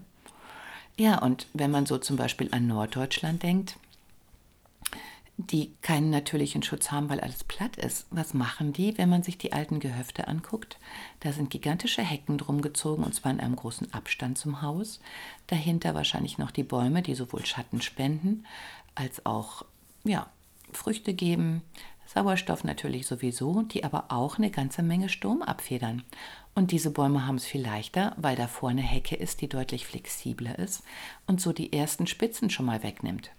Ja, 0.98 1.18
und 1.18 1.46
wenn 1.54 1.70
man 1.70 1.86
so 1.86 1.98
zum 1.98 2.16
Beispiel 2.16 2.48
an 2.52 2.66
Norddeutschland 2.66 3.42
denkt, 3.42 3.76
die 5.38 5.72
keinen 5.80 6.10
natürlichen 6.10 6.62
Schutz 6.62 6.90
haben, 6.90 7.08
weil 7.08 7.20
alles 7.20 7.44
platt 7.44 7.76
ist. 7.76 8.06
Was 8.10 8.34
machen 8.34 8.72
die, 8.72 8.96
wenn 8.98 9.08
man 9.08 9.22
sich 9.22 9.38
die 9.38 9.52
alten 9.52 9.80
Gehöfte 9.80 10.28
anguckt? 10.28 10.78
Da 11.20 11.32
sind 11.32 11.50
gigantische 11.50 12.02
Hecken 12.02 12.38
drum 12.38 12.60
gezogen 12.60 13.02
und 13.02 13.14
zwar 13.14 13.32
in 13.32 13.40
einem 13.40 13.56
großen 13.56 13.92
Abstand 13.92 14.38
zum 14.38 14.62
Haus. 14.62 15.00
Dahinter 15.46 15.94
wahrscheinlich 15.94 16.38
noch 16.38 16.50
die 16.50 16.62
Bäume, 16.62 17.02
die 17.02 17.14
sowohl 17.14 17.46
Schatten 17.46 17.80
spenden 17.80 18.46
als 18.94 19.24
auch 19.24 19.64
ja, 20.04 20.26
Früchte 20.72 21.14
geben, 21.14 21.62
Sauerstoff 22.12 22.64
natürlich 22.64 23.06
sowieso, 23.06 23.62
die 23.62 23.84
aber 23.84 24.06
auch 24.08 24.36
eine 24.36 24.50
ganze 24.50 24.82
Menge 24.82 25.08
Sturm 25.08 25.42
abfedern. 25.42 26.02
Und 26.54 26.70
diese 26.70 26.90
Bäume 26.90 27.26
haben 27.26 27.36
es 27.36 27.46
viel 27.46 27.62
leichter, 27.62 28.14
weil 28.18 28.36
davor 28.36 28.70
eine 28.70 28.82
Hecke 28.82 29.16
ist, 29.16 29.40
die 29.40 29.48
deutlich 29.48 29.86
flexibler 29.86 30.58
ist 30.58 30.82
und 31.26 31.40
so 31.40 31.52
die 31.52 31.72
ersten 31.72 32.06
Spitzen 32.06 32.50
schon 32.50 32.66
mal 32.66 32.82
wegnimmt. 32.82 33.30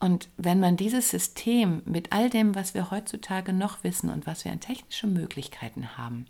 Und 0.00 0.28
wenn 0.36 0.60
man 0.60 0.76
dieses 0.76 1.10
System 1.10 1.82
mit 1.84 2.12
all 2.12 2.28
dem, 2.28 2.54
was 2.54 2.74
wir 2.74 2.90
heutzutage 2.90 3.52
noch 3.52 3.84
wissen 3.84 4.10
und 4.10 4.26
was 4.26 4.44
wir 4.44 4.52
an 4.52 4.60
technischen 4.60 5.12
Möglichkeiten 5.12 5.96
haben, 5.96 6.26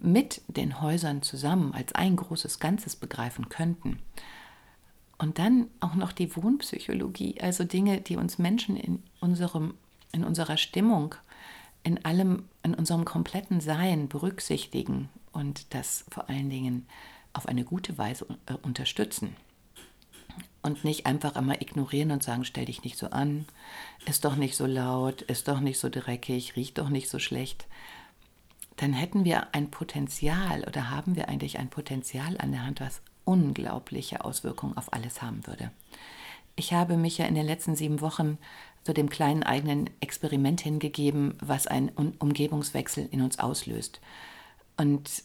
mit 0.00 0.42
den 0.48 0.80
Häusern 0.80 1.22
zusammen 1.22 1.72
als 1.74 1.94
ein 1.94 2.16
großes 2.16 2.60
Ganzes 2.60 2.96
begreifen 2.96 3.48
könnten, 3.48 3.98
und 5.22 5.38
dann 5.38 5.68
auch 5.78 5.94
noch 5.94 6.10
die 6.10 6.34
Wohnpsychologie, 6.34 7.40
also 7.40 7.62
Dinge, 7.62 8.00
die 8.00 8.16
uns 8.16 8.38
Menschen 8.38 8.76
in, 8.76 9.04
unserem, 9.20 9.74
in 10.12 10.24
unserer 10.24 10.56
Stimmung, 10.56 11.14
in 11.82 12.04
allem, 12.04 12.48
in 12.62 12.74
unserem 12.74 13.04
kompletten 13.04 13.60
Sein 13.60 14.08
berücksichtigen 14.08 15.08
und 15.32 15.74
das 15.74 16.04
vor 16.10 16.28
allen 16.28 16.50
Dingen 16.50 16.86
auf 17.32 17.46
eine 17.46 17.64
gute 17.64 17.98
Weise 17.98 18.26
äh, 18.46 18.54
unterstützen. 18.62 19.34
Und 20.62 20.84
nicht 20.84 21.06
einfach 21.06 21.34
immer 21.34 21.60
ignorieren 21.60 22.12
und 22.12 22.22
sagen, 22.22 22.44
stell 22.44 22.66
dich 22.66 22.84
nicht 22.84 22.96
so 22.96 23.08
an, 23.08 23.46
ist 24.06 24.24
doch 24.24 24.36
nicht 24.36 24.56
so 24.56 24.66
laut, 24.66 25.22
ist 25.22 25.48
doch 25.48 25.58
nicht 25.58 25.78
so 25.80 25.88
dreckig, 25.88 26.54
riecht 26.54 26.78
doch 26.78 26.88
nicht 26.88 27.08
so 27.08 27.18
schlecht. 27.18 27.66
Dann 28.76 28.92
hätten 28.92 29.24
wir 29.24 29.54
ein 29.54 29.70
Potenzial 29.70 30.62
oder 30.64 30.90
haben 30.90 31.16
wir 31.16 31.28
eigentlich 31.28 31.58
ein 31.58 31.68
Potenzial 31.68 32.38
an 32.38 32.52
der 32.52 32.64
Hand, 32.64 32.80
was 32.80 33.02
unglaubliche 33.24 34.24
Auswirkungen 34.24 34.76
auf 34.76 34.92
alles 34.92 35.20
haben 35.20 35.46
würde. 35.46 35.72
Ich 36.54 36.72
habe 36.72 36.96
mich 36.96 37.18
ja 37.18 37.26
in 37.26 37.34
den 37.34 37.46
letzten 37.46 37.76
sieben 37.76 38.00
Wochen 38.00 38.38
zu 38.84 38.92
dem 38.92 39.08
kleinen 39.08 39.42
eigenen 39.42 39.90
Experiment 40.00 40.60
hingegeben, 40.60 41.34
was 41.40 41.66
ein 41.66 41.90
Umgebungswechsel 41.90 43.08
in 43.10 43.22
uns 43.22 43.38
auslöst. 43.38 44.00
Und 44.76 45.22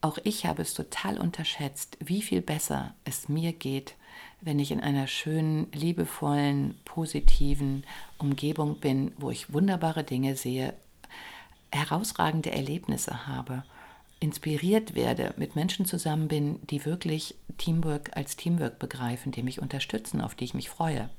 auch 0.00 0.18
ich 0.24 0.46
habe 0.46 0.62
es 0.62 0.74
total 0.74 1.18
unterschätzt, 1.18 1.96
wie 2.00 2.22
viel 2.22 2.42
besser 2.42 2.94
es 3.04 3.28
mir 3.28 3.52
geht, 3.52 3.94
wenn 4.40 4.58
ich 4.58 4.72
in 4.72 4.80
einer 4.80 5.06
schönen, 5.06 5.70
liebevollen, 5.72 6.74
positiven 6.84 7.84
Umgebung 8.18 8.80
bin, 8.80 9.12
wo 9.16 9.30
ich 9.30 9.52
wunderbare 9.52 10.02
Dinge 10.02 10.34
sehe, 10.34 10.74
herausragende 11.70 12.50
Erlebnisse 12.50 13.28
habe 13.28 13.62
inspiriert 14.22 14.94
werde, 14.94 15.34
mit 15.36 15.56
Menschen 15.56 15.84
zusammen 15.84 16.28
bin, 16.28 16.60
die 16.68 16.84
wirklich 16.84 17.34
Teamwork 17.58 18.16
als 18.16 18.36
Teamwork 18.36 18.78
begreifen, 18.78 19.32
die 19.32 19.42
mich 19.42 19.60
unterstützen, 19.60 20.20
auf 20.20 20.36
die 20.36 20.44
ich 20.44 20.54
mich 20.54 20.70
freue. 20.70 21.10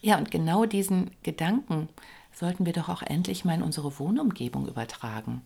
Ja, 0.00 0.18
und 0.18 0.30
genau 0.30 0.66
diesen 0.66 1.10
Gedanken 1.22 1.88
sollten 2.32 2.66
wir 2.66 2.72
doch 2.72 2.88
auch 2.88 3.02
endlich 3.02 3.44
mal 3.44 3.54
in 3.54 3.62
unsere 3.62 3.98
Wohnumgebung 3.98 4.68
übertragen 4.68 5.42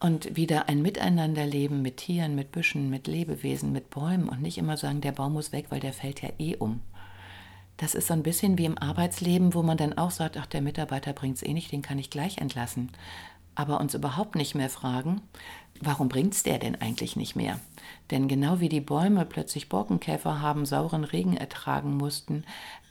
und 0.00 0.36
wieder 0.36 0.68
ein 0.68 0.82
Miteinanderleben 0.82 1.82
mit 1.82 1.98
Tieren, 1.98 2.34
mit 2.34 2.50
Büschen, 2.50 2.90
mit 2.90 3.06
Lebewesen, 3.06 3.72
mit 3.72 3.90
Bäumen 3.90 4.28
und 4.28 4.42
nicht 4.42 4.58
immer 4.58 4.76
sagen, 4.76 5.00
der 5.00 5.12
Baum 5.12 5.34
muss 5.34 5.52
weg, 5.52 5.66
weil 5.68 5.80
der 5.80 5.92
fällt 5.92 6.22
ja 6.22 6.30
eh 6.38 6.56
um. 6.56 6.80
Das 7.76 7.94
ist 7.94 8.06
so 8.06 8.14
ein 8.14 8.22
bisschen 8.22 8.56
wie 8.56 8.66
im 8.66 8.78
Arbeitsleben, 8.78 9.54
wo 9.54 9.62
man 9.62 9.76
dann 9.76 9.98
auch 9.98 10.12
sagt, 10.12 10.36
ach, 10.36 10.46
der 10.46 10.62
Mitarbeiter 10.62 11.12
bringt 11.12 11.36
es 11.36 11.42
eh 11.42 11.52
nicht, 11.52 11.72
den 11.72 11.82
kann 11.82 11.98
ich 11.98 12.10
gleich 12.10 12.38
entlassen 12.38 12.90
aber 13.54 13.80
uns 13.80 13.94
überhaupt 13.94 14.34
nicht 14.34 14.54
mehr 14.54 14.70
fragen, 14.70 15.20
warum 15.80 16.08
bringt 16.08 16.34
es 16.34 16.42
der 16.42 16.58
denn 16.58 16.80
eigentlich 16.80 17.16
nicht 17.16 17.36
mehr? 17.36 17.60
Denn 18.10 18.28
genau 18.28 18.60
wie 18.60 18.68
die 18.68 18.80
Bäume 18.80 19.24
plötzlich 19.24 19.68
Borkenkäfer 19.68 20.40
haben, 20.40 20.66
sauren 20.66 21.04
Regen 21.04 21.36
ertragen 21.36 21.96
mussten, 21.96 22.44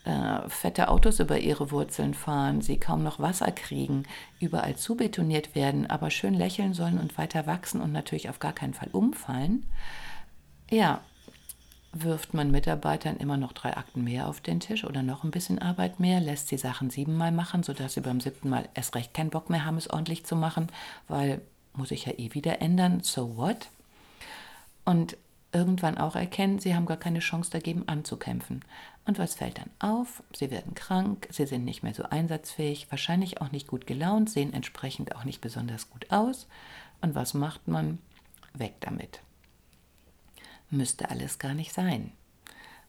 äh, 0.05 0.49
fette 0.49 0.89
Autos 0.89 1.19
über 1.19 1.39
ihre 1.39 1.71
Wurzeln 1.71 2.13
fahren, 2.13 2.61
sie 2.61 2.79
kaum 2.79 3.03
noch 3.03 3.19
Wasser 3.19 3.51
kriegen, 3.51 4.03
überall 4.39 4.75
zubetoniert 4.75 5.55
werden, 5.55 5.89
aber 5.89 6.09
schön 6.09 6.33
lächeln 6.33 6.73
sollen 6.73 6.99
und 6.99 7.17
weiter 7.17 7.47
wachsen 7.47 7.81
und 7.81 7.91
natürlich 7.91 8.29
auf 8.29 8.39
gar 8.39 8.53
keinen 8.53 8.73
Fall 8.73 8.89
umfallen, 8.91 9.65
ja, 10.69 11.01
wirft 11.93 12.33
man 12.33 12.49
Mitarbeitern 12.51 13.17
immer 13.17 13.37
noch 13.37 13.53
drei 13.53 13.77
Akten 13.77 14.03
mehr 14.03 14.27
auf 14.27 14.41
den 14.41 14.59
Tisch 14.59 14.83
oder 14.83 15.03
noch 15.03 15.23
ein 15.23 15.31
bisschen 15.31 15.59
Arbeit 15.59 15.99
mehr, 15.99 16.19
lässt 16.19 16.47
sie 16.47 16.57
Sachen 16.57 16.89
siebenmal 16.89 17.31
machen, 17.31 17.61
sodass 17.61 17.93
sie 17.93 18.01
beim 18.01 18.19
siebten 18.19 18.49
Mal 18.49 18.67
erst 18.73 18.95
recht 18.95 19.13
keinen 19.13 19.29
Bock 19.29 19.49
mehr 19.49 19.63
haben, 19.63 19.77
es 19.77 19.89
ordentlich 19.89 20.25
zu 20.25 20.35
machen, 20.35 20.67
weil 21.07 21.41
muss 21.73 21.91
ich 21.91 22.05
ja 22.05 22.13
eh 22.17 22.33
wieder 22.33 22.61
ändern, 22.61 23.01
so 23.01 23.37
what? 23.37 23.69
Und 24.85 25.17
irgendwann 25.51 25.97
auch 25.97 26.15
erkennen, 26.15 26.59
sie 26.59 26.75
haben 26.75 26.85
gar 26.85 26.97
keine 26.97 27.19
Chance 27.19 27.51
dagegen 27.51 27.87
anzukämpfen. 27.87 28.61
Und 29.05 29.19
was 29.19 29.35
fällt 29.35 29.57
dann 29.57 29.69
auf? 29.79 30.23
Sie 30.33 30.49
werden 30.49 30.75
krank, 30.75 31.27
sie 31.29 31.45
sind 31.45 31.65
nicht 31.65 31.83
mehr 31.83 31.93
so 31.93 32.03
einsatzfähig, 32.03 32.89
wahrscheinlich 32.89 33.41
auch 33.41 33.51
nicht 33.51 33.67
gut 33.67 33.85
gelaunt, 33.85 34.29
sehen 34.29 34.53
entsprechend 34.53 35.15
auch 35.15 35.25
nicht 35.25 35.41
besonders 35.41 35.89
gut 35.89 36.09
aus. 36.11 36.47
Und 37.01 37.15
was 37.15 37.33
macht 37.33 37.67
man? 37.67 37.99
Weg 38.53 38.75
damit 38.81 39.21
müsste 40.73 41.09
alles 41.09 41.39
gar 41.39 41.53
nicht 41.53 41.73
sein. 41.73 42.11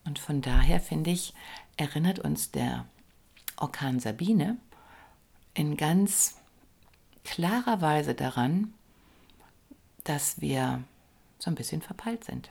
Und 0.05 0.19
von 0.19 0.43
daher 0.43 0.81
finde 0.81 1.11
ich, 1.11 1.35
erinnert 1.77 2.19
uns 2.19 2.51
der 2.51 2.87
Orkan 3.57 4.01
Sabine 4.01 4.57
in 5.55 5.77
ganz 5.77 6.37
klarer 7.23 7.81
Weise 7.81 8.15
daran, 8.15 8.75
dass 10.03 10.41
wir 10.41 10.83
so 11.39 11.51
ein 11.51 11.55
bisschen 11.55 11.81
verpeilt 11.81 12.25
sind. 12.25 12.51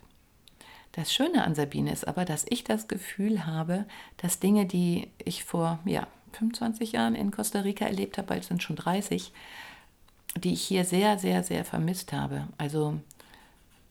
Das 0.94 1.12
Schöne 1.12 1.42
an 1.42 1.56
Sabine 1.56 1.92
ist 1.92 2.06
aber, 2.06 2.24
dass 2.24 2.46
ich 2.48 2.62
das 2.62 2.86
Gefühl 2.86 3.46
habe, 3.46 3.84
dass 4.18 4.38
Dinge, 4.38 4.64
die 4.64 5.08
ich 5.24 5.42
vor 5.42 5.80
ja, 5.84 6.06
25 6.34 6.92
Jahren 6.92 7.16
in 7.16 7.32
Costa 7.32 7.60
Rica 7.60 7.84
erlebt 7.84 8.16
habe, 8.16 8.28
bald 8.28 8.44
sind 8.44 8.62
schon 8.62 8.76
30, 8.76 9.32
die 10.36 10.52
ich 10.52 10.62
hier 10.62 10.84
sehr, 10.84 11.18
sehr, 11.18 11.42
sehr 11.42 11.64
vermisst 11.64 12.12
habe. 12.12 12.46
Also 12.58 13.00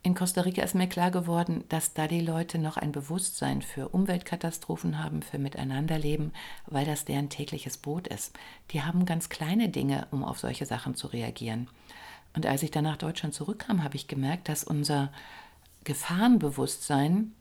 in 0.01 0.15
Costa 0.15 0.41
Rica 0.41 0.61
ist 0.63 0.75
mir 0.75 0.87
klar 0.87 1.11
geworden, 1.11 1.65
dass 1.67 1.93
da 1.93 2.07
die 2.07 2.21
Leute 2.21 2.57
noch 2.57 2.77
ein 2.77 2.93
Bewusstsein 2.93 3.61
für 3.61 3.89
Umweltkatastrophen 3.89 5.03
haben, 5.03 5.23
für 5.23 5.39
Miteinanderleben, 5.39 6.31
weil 6.67 6.85
das 6.85 7.03
deren 7.03 7.29
tägliches 7.29 7.75
Brot 7.75 8.07
ist. 8.07 8.33
Die 8.71 8.81
haben 8.81 9.05
ganz 9.05 9.27
kleine 9.27 9.67
Dinge, 9.67 10.07
um 10.11 10.23
auf 10.23 10.39
solche 10.39 10.65
Sachen 10.65 10.95
zu 10.95 11.07
reagieren. 11.07 11.67
Und 12.33 12.45
als 12.45 12.63
ich 12.63 12.71
dann 12.71 12.85
nach 12.85 12.97
Deutschland 12.97 13.33
zurückkam, 13.33 13.83
habe 13.83 13.97
ich 13.97 14.07
gemerkt, 14.07 14.47
dass 14.47 14.63
unser 14.63 15.11
Gefahrenbewusstsein 15.83 17.33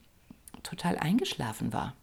total 0.63 0.97
eingeschlafen 0.97 1.73
war. 1.73 1.93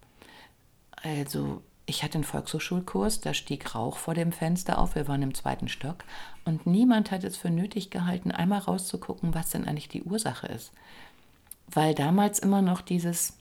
Also 1.03 1.63
ich 1.87 2.03
hatte 2.03 2.15
einen 2.15 2.25
Volkshochschulkurs, 2.25 3.21
da 3.21 3.35
stieg 3.35 3.75
Rauch 3.75 3.97
vor 3.97 4.15
dem 4.15 4.33
Fenster 4.33 4.79
auf, 4.79 4.95
wir 4.95 5.09
waren 5.09 5.23
im 5.23 5.35
zweiten 5.35 5.69
Stock 5.69 6.05
und 6.45 6.67
niemand 6.67 7.11
hat 7.11 7.25
es 7.25 7.37
für 7.37 7.51
nötig 7.51 7.91
gehalten, 7.91 8.31
einmal 8.31 8.61
rauszugucken, 8.61 9.35
was 9.35 9.51
denn 9.51 9.67
eigentlich 9.67 9.89
die 9.89 10.05
Ursache 10.05 10.47
ist. 10.47 10.73
Weil 11.67 11.95
damals 11.95 12.39
immer 12.39 12.63
noch 12.63 12.81
dieses, 12.81 13.39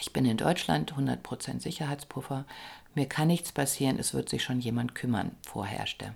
ich 0.00 0.12
bin 0.12 0.24
in 0.24 0.36
Deutschland, 0.36 0.94
100% 0.94 1.60
Sicherheitspuffer, 1.60 2.44
Mir 2.94 3.06
kann 3.06 3.28
nichts 3.28 3.52
passieren, 3.52 3.98
es 3.98 4.14
wird 4.14 4.28
sich 4.28 4.42
schon 4.42 4.60
jemand 4.60 4.96
kümmern, 4.96 5.36
vorherrschte. 5.46 6.14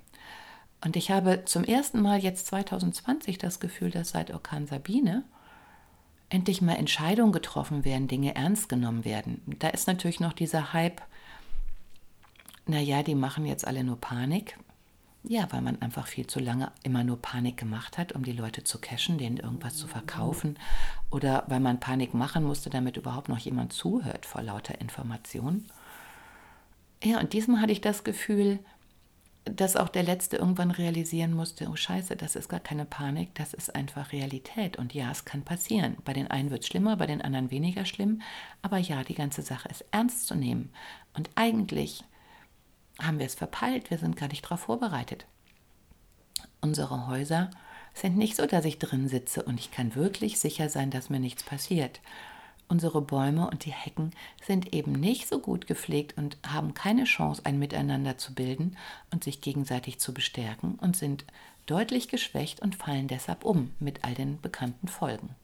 Und 0.84 0.96
ich 0.96 1.11
habe 1.11 1.44
zum 1.44 1.62
ersten 1.64 2.02
Mal 2.02 2.18
jetzt 2.18 2.49
2020 2.49 3.38
das 3.38 3.61
Gefühl, 3.61 3.90
dass 3.90 4.11
seit 4.11 4.32
Orkan 4.32 4.66
Sabine 4.66 5.23
endlich 6.35 6.61
mal 6.61 6.75
Entscheidungen 6.75 7.33
getroffen 7.33 7.85
werden, 7.85 8.09
Dinge 8.09 8.35
ernst 8.35 8.69
genommen 8.69 9.05
werden. 9.05 9.41
Da 9.61 9.69
ist 9.69 9.87
natürlich 9.87 10.19
noch 10.19 10.33
dieser 10.33 10.73
Hype, 10.73 11.00
naja, 12.67 13.05
die 13.05 13.14
machen 13.14 13.47
jetzt 13.47 13.64
alle 13.64 13.85
nur 13.85 14.00
Panik. 14.00 14.59
Ja, 15.23 15.47
weil 15.53 15.62
man 15.62 15.81
einfach 15.81 16.07
viel 16.07 16.26
zu 16.26 16.41
lange 16.41 16.71
immer 16.83 17.05
nur 17.05 17.23
Panik 17.23 17.57
gemacht 17.57 17.97
hat, 17.97 18.12
um 18.12 18.25
die 18.25 18.33
Leute 18.33 18.64
zu 18.64 18.79
cashen, 18.79 19.17
denen 19.17 19.38
irgendwas 19.38 19.76
zu 19.76 19.87
verkaufen. 19.87 20.59
Oder 21.11 21.45
weil 21.47 21.61
man 21.61 21.81
Panik 21.81 22.12
machen 22.12 22.45
musste, 22.45 22.69
damit 22.69 22.97
überhaupt 22.97 23.29
noch 23.29 23.38
jemand 23.38 23.73
zuhört 23.73 24.26
vor 24.26 24.43
lauter 24.43 24.81
Informationen. 24.81 25.71
Ja, 27.03 27.21
und 27.21 27.33
diesmal 27.33 27.61
hatte 27.61 27.73
ich 27.73 27.81
das 27.81 28.03
Gefühl, 28.03 28.59
dass 29.45 29.77
auch 29.77 29.89
der 29.89 30.03
Letzte 30.03 30.37
irgendwann 30.39 30.71
realisieren 30.71 31.35
musste, 31.35 31.69
oh 31.69 31.77
scheiße, 31.77 32.17
das 32.17 32.35
ist 32.35 32.49
gar 32.49 32.61
keine 32.61 32.87
Panik, 32.87 33.35
das 33.35 33.53
ist 33.53 33.75
einfach 33.75 34.13
Realität. 34.13 34.79
Und 34.79 34.95
ja, 34.95 35.11
es 35.11 35.25
kann 35.25 35.43
passieren. 35.43 35.97
Bei 36.05 36.15
den 36.15 36.29
einen 36.29 36.51
wird 36.51 36.63
es 36.63 36.69
schlimmer, 36.69 36.97
bei 36.97 37.07
den 37.07 37.21
anderen 37.21 37.51
weniger 37.51 37.85
schlimm. 37.85 38.23
Aber 38.63 38.79
ja, 38.79 39.05
die 39.05 39.15
ganze 39.15 39.43
Sache 39.43 39.69
ist 39.69 39.85
ernst 39.91 40.27
zu 40.27 40.35
nehmen. 40.35 40.73
Und 41.13 41.31
eigentlich 41.35 42.05
haben 43.01 43.19
wir 43.19 43.27
es 43.27 43.35
verpeilt, 43.35 43.91
wir 43.91 43.99
sind 43.99 44.17
gar 44.17 44.29
nicht 44.29 44.45
darauf 44.45 44.61
vorbereitet. 44.61 45.27
Unsere 46.61 47.07
Häuser 47.07 47.51
sind 47.93 48.17
nicht 48.17 48.37
so, 48.37 48.47
dass 48.47 48.65
ich 48.65 48.79
drin 48.79 49.09
sitze 49.09 49.43
und 49.43 49.61
ich 49.61 49.71
kann 49.71 49.95
wirklich 49.95 50.41
sicher 50.41 50.69
sein, 50.71 50.91
dass 50.91 51.11
mir 51.11 51.21
nichts 51.21 51.43
passiert. 51.43 52.01
Unsere 52.68 53.02
Bäume 53.02 53.49
und 53.49 53.64
die 53.64 53.73
Hecken 53.73 54.12
sind 54.42 54.73
eben 54.73 54.92
nicht 54.92 55.28
so 55.28 55.38
gut 55.38 55.66
gepflegt 55.66 56.16
und 56.16 56.38
haben 56.47 56.75
keine 56.75 57.04
Chance, 57.04 57.42
ein 57.44 57.59
Miteinander 57.59 58.16
zu 58.18 58.35
bilden 58.35 58.76
und 59.11 59.23
sich 59.23 59.40
gegenseitig 59.40 60.00
zu 60.00 60.14
bestärken 60.14 60.76
und 60.76 60.97
sind 60.97 61.25
deutlich 61.66 62.09
geschwächt 62.09 62.61
und 62.61 62.75
fallen 62.75 63.09
deshalb 63.09 63.44
um 63.44 63.73
mit 63.78 64.04
all 64.04 64.14
den 64.14 64.40
bekannten 64.40 64.88
Folgen. 64.88 65.35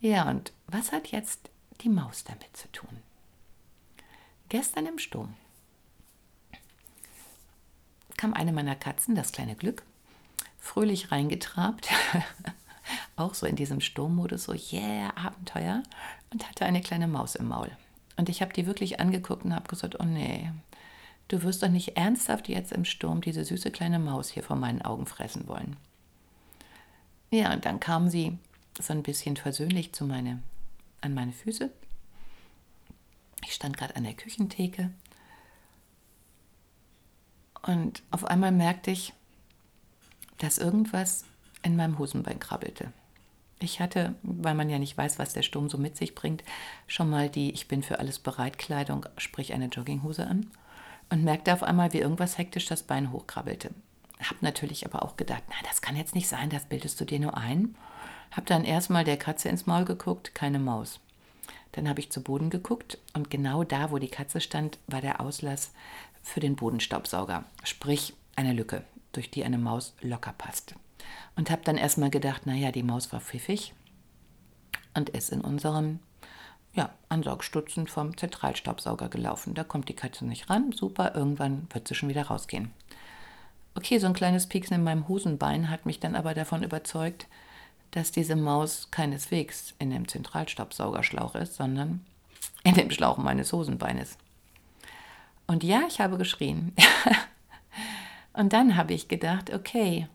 Ja, 0.00 0.28
und 0.28 0.52
was 0.66 0.90
hat 0.90 1.08
jetzt 1.08 1.50
die 1.82 1.88
Maus 1.88 2.24
damit 2.24 2.56
zu 2.56 2.70
tun? 2.72 2.98
Gestern 4.48 4.86
im 4.86 4.98
Sturm 4.98 5.34
kam 8.22 8.34
eine 8.34 8.52
meiner 8.52 8.76
Katzen, 8.76 9.16
das 9.16 9.32
kleine 9.32 9.56
Glück, 9.56 9.82
fröhlich 10.60 11.10
reingetrabt, 11.10 11.88
auch 13.16 13.34
so 13.34 13.46
in 13.46 13.56
diesem 13.56 13.80
Sturmmodus, 13.80 14.44
so 14.44 14.52
yeah, 14.52 15.12
Abenteuer, 15.16 15.82
und 16.30 16.48
hatte 16.48 16.64
eine 16.64 16.80
kleine 16.80 17.08
Maus 17.08 17.34
im 17.34 17.48
Maul. 17.48 17.70
Und 18.16 18.28
ich 18.28 18.42
habe 18.42 18.52
die 18.52 18.66
wirklich 18.66 19.00
angeguckt 19.00 19.44
und 19.44 19.54
habe 19.54 19.68
gesagt, 19.68 19.98
oh 20.00 20.04
nee, 20.04 20.50
du 21.28 21.42
wirst 21.42 21.62
doch 21.62 21.68
nicht 21.68 21.96
ernsthaft 21.96 22.48
jetzt 22.48 22.72
im 22.72 22.84
Sturm 22.84 23.20
diese 23.20 23.44
süße 23.44 23.70
kleine 23.70 23.98
Maus 23.98 24.28
hier 24.28 24.42
vor 24.42 24.56
meinen 24.56 24.82
Augen 24.82 25.06
fressen 25.06 25.46
wollen. 25.48 25.76
Ja, 27.30 27.52
und 27.52 27.64
dann 27.64 27.80
kam 27.80 28.08
sie 28.10 28.38
so 28.80 28.92
ein 28.92 29.02
bisschen 29.02 29.36
versöhnlich 29.36 29.92
zu 29.92 30.04
meine, 30.04 30.42
an 31.00 31.14
meine 31.14 31.32
Füße. 31.32 31.70
Ich 33.44 33.54
stand 33.54 33.76
gerade 33.76 33.96
an 33.96 34.04
der 34.04 34.14
Küchentheke 34.14 34.90
und 37.62 38.02
auf 38.10 38.24
einmal 38.24 38.52
merkte 38.52 38.90
ich, 38.90 39.12
dass 40.38 40.58
irgendwas 40.58 41.24
in 41.62 41.76
meinem 41.76 41.98
Hosenbein 41.98 42.40
krabbelte. 42.40 42.92
Ich 43.60 43.80
hatte, 43.80 44.14
weil 44.22 44.54
man 44.54 44.70
ja 44.70 44.78
nicht 44.78 44.98
weiß, 44.98 45.18
was 45.18 45.34
der 45.34 45.42
Sturm 45.42 45.70
so 45.70 45.78
mit 45.78 45.96
sich 45.96 46.14
bringt, 46.14 46.42
schon 46.88 47.08
mal 47.08 47.28
die 47.28 47.52
Ich 47.52 47.68
bin 47.68 47.82
für 47.82 48.00
alles 48.00 48.18
bereit 48.18 48.58
Kleidung, 48.58 49.06
sprich 49.16 49.52
eine 49.52 49.66
Jogginghose 49.66 50.26
an 50.26 50.50
und 51.10 51.22
merkte 51.22 51.52
auf 51.52 51.62
einmal, 51.62 51.92
wie 51.92 51.98
irgendwas 51.98 52.38
hektisch 52.38 52.66
das 52.66 52.82
Bein 52.82 53.12
hochkrabbelte. 53.12 53.70
Hab 54.18 54.42
natürlich 54.42 54.84
aber 54.86 55.02
auch 55.04 55.16
gedacht, 55.16 55.42
na, 55.48 55.54
das 55.68 55.82
kann 55.82 55.96
jetzt 55.96 56.14
nicht 56.14 56.28
sein, 56.28 56.50
das 56.50 56.64
bildest 56.64 57.00
du 57.00 57.04
dir 57.04 57.20
nur 57.20 57.36
ein. 57.36 57.76
Hab 58.32 58.46
dann 58.46 58.64
erstmal 58.64 59.04
der 59.04 59.16
Katze 59.16 59.48
ins 59.48 59.66
Maul 59.66 59.84
geguckt, 59.84 60.34
keine 60.34 60.58
Maus. 60.58 61.00
Dann 61.72 61.88
habe 61.88 62.00
ich 62.00 62.10
zu 62.10 62.22
Boden 62.22 62.50
geguckt 62.50 62.98
und 63.14 63.30
genau 63.30 63.64
da, 63.64 63.90
wo 63.90 63.98
die 63.98 64.08
Katze 64.08 64.40
stand, 64.40 64.78
war 64.86 65.00
der 65.00 65.20
Auslass 65.20 65.72
für 66.22 66.40
den 66.40 66.56
Bodenstaubsauger, 66.56 67.44
sprich 67.64 68.14
eine 68.36 68.52
Lücke, 68.52 68.84
durch 69.12 69.30
die 69.30 69.44
eine 69.44 69.58
Maus 69.58 69.94
locker 70.00 70.34
passt. 70.36 70.74
Und 71.36 71.50
habe 71.50 71.62
dann 71.64 71.76
erstmal 71.76 72.10
gedacht, 72.10 72.46
naja, 72.46 72.72
die 72.72 72.82
Maus 72.82 73.12
war 73.12 73.20
pfiffig 73.20 73.74
und 74.94 75.08
ist 75.10 75.30
in 75.30 75.40
unseren 75.40 76.00
ja, 76.74 76.90
Ansaugstutzen 77.08 77.86
vom 77.86 78.16
Zentralstaubsauger 78.16 79.08
gelaufen. 79.08 79.54
Da 79.54 79.64
kommt 79.64 79.88
die 79.88 79.96
Katze 79.96 80.24
nicht 80.26 80.48
ran, 80.48 80.72
super, 80.72 81.14
irgendwann 81.14 81.68
wird 81.72 81.88
sie 81.88 81.94
schon 81.94 82.08
wieder 82.08 82.26
rausgehen. 82.26 82.70
Okay, 83.74 83.98
so 83.98 84.06
ein 84.06 84.12
kleines 84.12 84.46
Pieksen 84.46 84.74
in 84.74 84.84
meinem 84.84 85.08
Hosenbein 85.08 85.70
hat 85.70 85.86
mich 85.86 85.98
dann 86.00 86.14
aber 86.14 86.34
davon 86.34 86.62
überzeugt, 86.62 87.26
dass 87.90 88.10
diese 88.10 88.36
Maus 88.36 88.90
keineswegs 88.90 89.74
in 89.78 89.90
dem 89.90 90.08
Zentralstaubsaugerschlauch 90.08 91.34
ist, 91.34 91.54
sondern 91.54 92.04
in 92.64 92.74
dem 92.74 92.90
Schlauch 92.90 93.18
meines 93.18 93.52
Hosenbeines. 93.52 94.18
Und 95.46 95.64
ja, 95.64 95.82
ich 95.88 96.00
habe 96.00 96.16
geschrien. 96.16 96.74
und 98.32 98.52
dann 98.52 98.76
habe 98.76 98.94
ich 98.94 99.08
gedacht, 99.08 99.52
okay, 99.52 100.06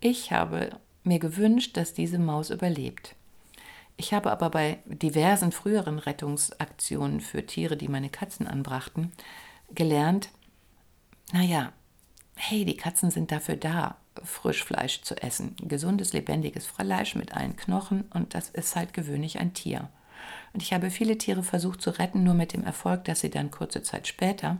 ich 0.00 0.32
habe 0.32 0.78
mir 1.04 1.18
gewünscht, 1.18 1.76
dass 1.76 1.94
diese 1.94 2.18
Maus 2.18 2.50
überlebt. 2.50 3.14
Ich 3.96 4.14
habe 4.14 4.30
aber 4.30 4.50
bei 4.50 4.78
diversen 4.86 5.50
früheren 5.50 5.98
Rettungsaktionen 5.98 7.20
für 7.20 7.44
Tiere, 7.46 7.76
die 7.76 7.88
meine 7.88 8.10
Katzen 8.10 8.46
anbrachten, 8.46 9.12
gelernt, 9.74 10.30
naja, 11.32 11.72
hey, 12.36 12.64
die 12.64 12.76
Katzen 12.76 13.10
sind 13.10 13.32
dafür 13.32 13.56
da, 13.56 13.96
Frischfleisch 14.22 15.02
zu 15.02 15.20
essen. 15.20 15.56
Gesundes, 15.62 16.12
lebendiges 16.12 16.66
Fleisch 16.66 17.14
mit 17.14 17.34
allen 17.34 17.56
Knochen 17.56 18.04
und 18.14 18.34
das 18.34 18.48
ist 18.50 18.76
halt 18.76 18.92
gewöhnlich 18.92 19.40
ein 19.40 19.54
Tier. 19.54 19.88
Und 20.52 20.62
ich 20.62 20.72
habe 20.72 20.90
viele 20.90 21.18
Tiere 21.18 21.42
versucht 21.42 21.82
zu 21.82 21.90
retten, 21.90 22.22
nur 22.22 22.34
mit 22.34 22.52
dem 22.52 22.64
Erfolg, 22.64 23.04
dass 23.04 23.20
sie 23.20 23.30
dann 23.30 23.50
kurze 23.50 23.82
Zeit 23.82 24.06
später 24.06 24.58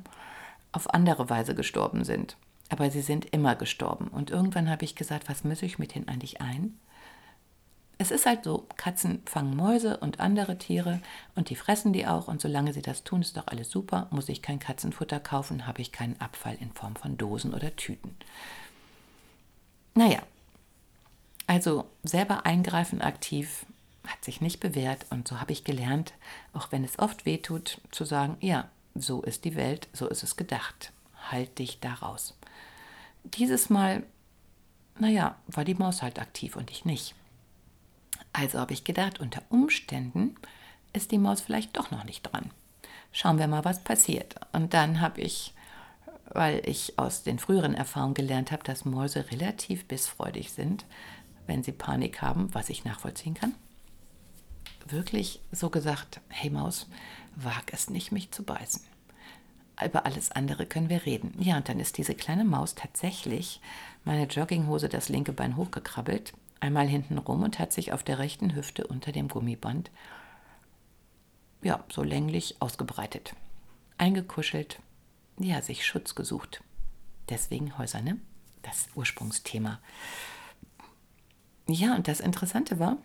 auf 0.72 0.92
andere 0.92 1.30
Weise 1.30 1.54
gestorben 1.54 2.04
sind. 2.04 2.36
Aber 2.68 2.90
sie 2.90 3.00
sind 3.00 3.26
immer 3.26 3.54
gestorben. 3.54 4.08
Und 4.08 4.30
irgendwann 4.30 4.68
habe 4.68 4.84
ich 4.84 4.94
gesagt, 4.94 5.28
was 5.28 5.44
muss 5.44 5.62
ich 5.62 5.78
mit 5.78 5.94
denen 5.94 6.08
eigentlich 6.08 6.40
ein? 6.40 6.78
Es 8.00 8.12
ist 8.12 8.26
halt 8.26 8.44
so, 8.44 8.66
Katzen 8.76 9.22
fangen 9.26 9.56
Mäuse 9.56 9.96
und 9.96 10.20
andere 10.20 10.56
Tiere 10.56 11.00
und 11.34 11.50
die 11.50 11.56
fressen 11.56 11.92
die 11.92 12.06
auch. 12.06 12.28
Und 12.28 12.40
solange 12.40 12.72
sie 12.72 12.82
das 12.82 13.02
tun, 13.02 13.22
ist 13.22 13.36
doch 13.36 13.48
alles 13.48 13.70
super. 13.70 14.06
Muss 14.10 14.28
ich 14.28 14.40
kein 14.40 14.60
Katzenfutter 14.60 15.18
kaufen, 15.18 15.66
habe 15.66 15.82
ich 15.82 15.90
keinen 15.90 16.20
Abfall 16.20 16.56
in 16.60 16.70
Form 16.70 16.94
von 16.94 17.16
Dosen 17.16 17.54
oder 17.54 17.74
Tüten. 17.74 18.14
Naja, 19.94 20.22
also 21.48 21.86
selber 22.04 22.46
eingreifen 22.46 23.02
aktiv 23.02 23.66
hat 24.06 24.24
sich 24.24 24.40
nicht 24.40 24.60
bewährt 24.60 25.06
und 25.10 25.26
so 25.26 25.40
habe 25.40 25.52
ich 25.52 25.64
gelernt, 25.64 26.12
auch 26.52 26.70
wenn 26.70 26.84
es 26.84 26.98
oft 26.98 27.26
weh 27.26 27.38
tut, 27.38 27.80
zu 27.90 28.04
sagen, 28.04 28.36
ja, 28.40 28.68
so 28.94 29.22
ist 29.22 29.44
die 29.44 29.56
Welt, 29.56 29.88
so 29.92 30.08
ist 30.08 30.22
es 30.22 30.36
gedacht. 30.36 30.92
Halt 31.30 31.58
dich 31.58 31.80
da 31.80 31.94
raus. 31.94 32.34
Dieses 33.34 33.70
Mal, 33.70 34.04
naja, 34.98 35.36
war 35.46 35.64
die 35.64 35.74
Maus 35.74 36.02
halt 36.02 36.18
aktiv 36.18 36.56
und 36.56 36.70
ich 36.70 36.84
nicht. 36.84 37.14
Also 38.32 38.58
habe 38.58 38.72
ich 38.72 38.84
gedacht, 38.84 39.20
unter 39.20 39.42
Umständen 39.48 40.34
ist 40.92 41.10
die 41.10 41.18
Maus 41.18 41.40
vielleicht 41.40 41.76
doch 41.76 41.90
noch 41.90 42.04
nicht 42.04 42.22
dran. 42.22 42.50
Schauen 43.12 43.38
wir 43.38 43.46
mal, 43.46 43.64
was 43.64 43.82
passiert. 43.82 44.34
Und 44.52 44.74
dann 44.74 45.00
habe 45.00 45.20
ich, 45.20 45.54
weil 46.26 46.62
ich 46.68 46.98
aus 46.98 47.22
den 47.22 47.38
früheren 47.38 47.74
Erfahrungen 47.74 48.14
gelernt 48.14 48.52
habe, 48.52 48.64
dass 48.64 48.84
Mäuse 48.84 49.30
relativ 49.30 49.86
bissfreudig 49.86 50.52
sind, 50.52 50.84
wenn 51.46 51.62
sie 51.62 51.72
Panik 51.72 52.20
haben, 52.22 52.52
was 52.54 52.68
ich 52.68 52.84
nachvollziehen 52.84 53.34
kann, 53.34 53.54
wirklich 54.86 55.40
so 55.50 55.70
gesagt, 55.70 56.20
hey 56.28 56.50
Maus, 56.50 56.86
wag 57.36 57.72
es 57.72 57.90
nicht, 57.90 58.12
mich 58.12 58.30
zu 58.30 58.42
beißen. 58.42 58.82
Über 59.84 60.06
alles 60.06 60.32
andere 60.32 60.66
können 60.66 60.88
wir 60.88 61.06
reden. 61.06 61.34
Ja, 61.38 61.56
und 61.56 61.68
dann 61.68 61.78
ist 61.78 61.98
diese 61.98 62.14
kleine 62.14 62.44
Maus 62.44 62.74
tatsächlich 62.74 63.60
meine 64.04 64.24
Jogginghose 64.24 64.88
das 64.88 65.08
linke 65.08 65.32
Bein 65.32 65.56
hochgekrabbelt, 65.56 66.32
einmal 66.60 66.88
hinten 66.88 67.18
rum 67.18 67.42
und 67.42 67.58
hat 67.58 67.72
sich 67.72 67.92
auf 67.92 68.02
der 68.02 68.18
rechten 68.18 68.54
Hüfte 68.54 68.86
unter 68.86 69.12
dem 69.12 69.28
Gummiband 69.28 69.90
ja, 71.62 71.84
so 71.90 72.02
länglich 72.02 72.56
ausgebreitet. 72.60 73.34
Eingekuschelt, 73.98 74.80
ja, 75.38 75.60
sich 75.62 75.86
Schutz 75.86 76.14
gesucht. 76.14 76.62
Deswegen 77.28 77.76
Häuser, 77.78 78.00
ne? 78.00 78.18
Das 78.62 78.88
Ursprungsthema. 78.94 79.80
Ja, 81.66 81.94
und 81.94 82.08
das 82.08 82.20
Interessante 82.20 82.78
war, 82.78 82.96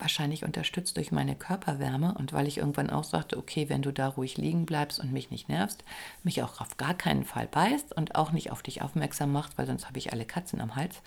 wahrscheinlich 0.00 0.44
unterstützt 0.44 0.96
durch 0.96 1.12
meine 1.12 1.36
Körperwärme 1.36 2.14
und 2.18 2.32
weil 2.32 2.46
ich 2.46 2.58
irgendwann 2.58 2.90
auch 2.90 3.04
sagte, 3.04 3.36
okay, 3.38 3.68
wenn 3.68 3.82
du 3.82 3.92
da 3.92 4.08
ruhig 4.08 4.36
liegen 4.36 4.66
bleibst 4.66 4.98
und 4.98 5.12
mich 5.12 5.30
nicht 5.30 5.48
nervst, 5.48 5.84
mich 6.22 6.42
auch 6.42 6.60
auf 6.60 6.76
gar 6.76 6.94
keinen 6.94 7.24
Fall 7.24 7.46
beißt 7.46 7.92
und 7.96 8.14
auch 8.14 8.32
nicht 8.32 8.50
auf 8.50 8.62
dich 8.62 8.82
aufmerksam 8.82 9.32
macht, 9.32 9.58
weil 9.58 9.66
sonst 9.66 9.86
habe 9.86 9.98
ich 9.98 10.12
alle 10.12 10.24
Katzen 10.24 10.60
am 10.60 10.76
Hals, 10.76 11.02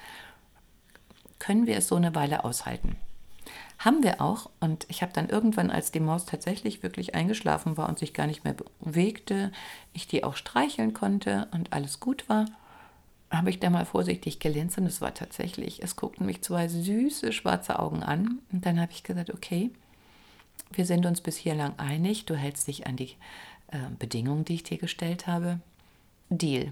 können 1.40 1.68
wir 1.68 1.78
es 1.78 1.88
so 1.88 1.96
eine 1.96 2.16
Weile 2.16 2.44
aushalten. 2.46 2.96
Haben 3.80 4.04
wir 4.04 4.22
auch. 4.22 4.50
Und 4.62 4.86
ich 4.88 5.02
habe 5.02 5.12
dann 5.12 5.28
irgendwann, 5.28 5.70
als 5.70 5.92
die 5.92 6.00
Maus 6.00 6.26
tatsächlich 6.26 6.84
wirklich 6.84 7.16
eingeschlafen 7.16 7.76
war 7.76 7.90
und 7.90 8.00
sich 8.00 8.14
gar 8.14 8.28
nicht 8.28 8.46
mehr 8.46 8.56
bewegte, 8.80 9.52
ich 9.92 10.08
die 10.08 10.24
auch 10.24 10.38
streicheln 10.38 10.94
konnte 10.94 11.50
und 11.52 11.74
alles 11.74 12.00
gut 12.00 12.30
war, 12.30 12.46
habe 13.34 13.50
ich 13.50 13.60
da 13.60 13.70
mal 13.70 13.86
vorsichtig 13.86 14.40
gelinst 14.40 14.78
und 14.78 14.86
es 14.86 15.02
war 15.02 15.14
tatsächlich, 15.14 15.82
es 15.82 15.96
guckten 15.96 16.26
mich 16.26 16.42
zwei 16.44 16.68
süße 16.68 17.34
schwarze 17.34 17.80
Augen 17.80 18.04
an. 18.04 18.40
Und 18.52 18.66
dann 18.66 18.80
habe 18.80 18.92
ich 18.92 19.04
gesagt, 19.04 19.34
okay, 19.34 19.72
wir 20.72 20.86
sind 20.86 21.06
uns 21.06 21.22
bis 21.22 21.38
hier 21.38 21.56
lang 21.56 21.78
einig, 21.78 22.26
du 22.26 22.36
hältst 22.36 22.68
dich 22.68 22.86
an 22.88 22.96
die 22.96 23.16
äh, 23.68 23.78
Bedingungen, 23.98 24.46
die 24.46 24.56
ich 24.56 24.64
dir 24.64 24.78
gestellt 24.78 25.28
habe. 25.28 25.60
Deal. 26.30 26.72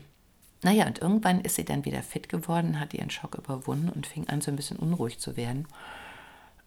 Naja, 0.64 0.86
und 0.86 1.00
irgendwann 1.00 1.42
ist 1.42 1.56
sie 1.56 1.66
dann 1.66 1.86
wieder 1.86 2.04
fit 2.04 2.30
geworden, 2.30 2.80
hat 2.80 2.94
ihren 2.94 3.10
Schock 3.10 3.36
überwunden 3.36 3.90
und 3.90 4.06
fing 4.06 4.30
an, 4.30 4.42
so 4.42 4.52
ein 4.52 4.56
bisschen 4.56 4.78
unruhig 4.78 5.18
zu 5.18 5.36
werden. 5.36 5.68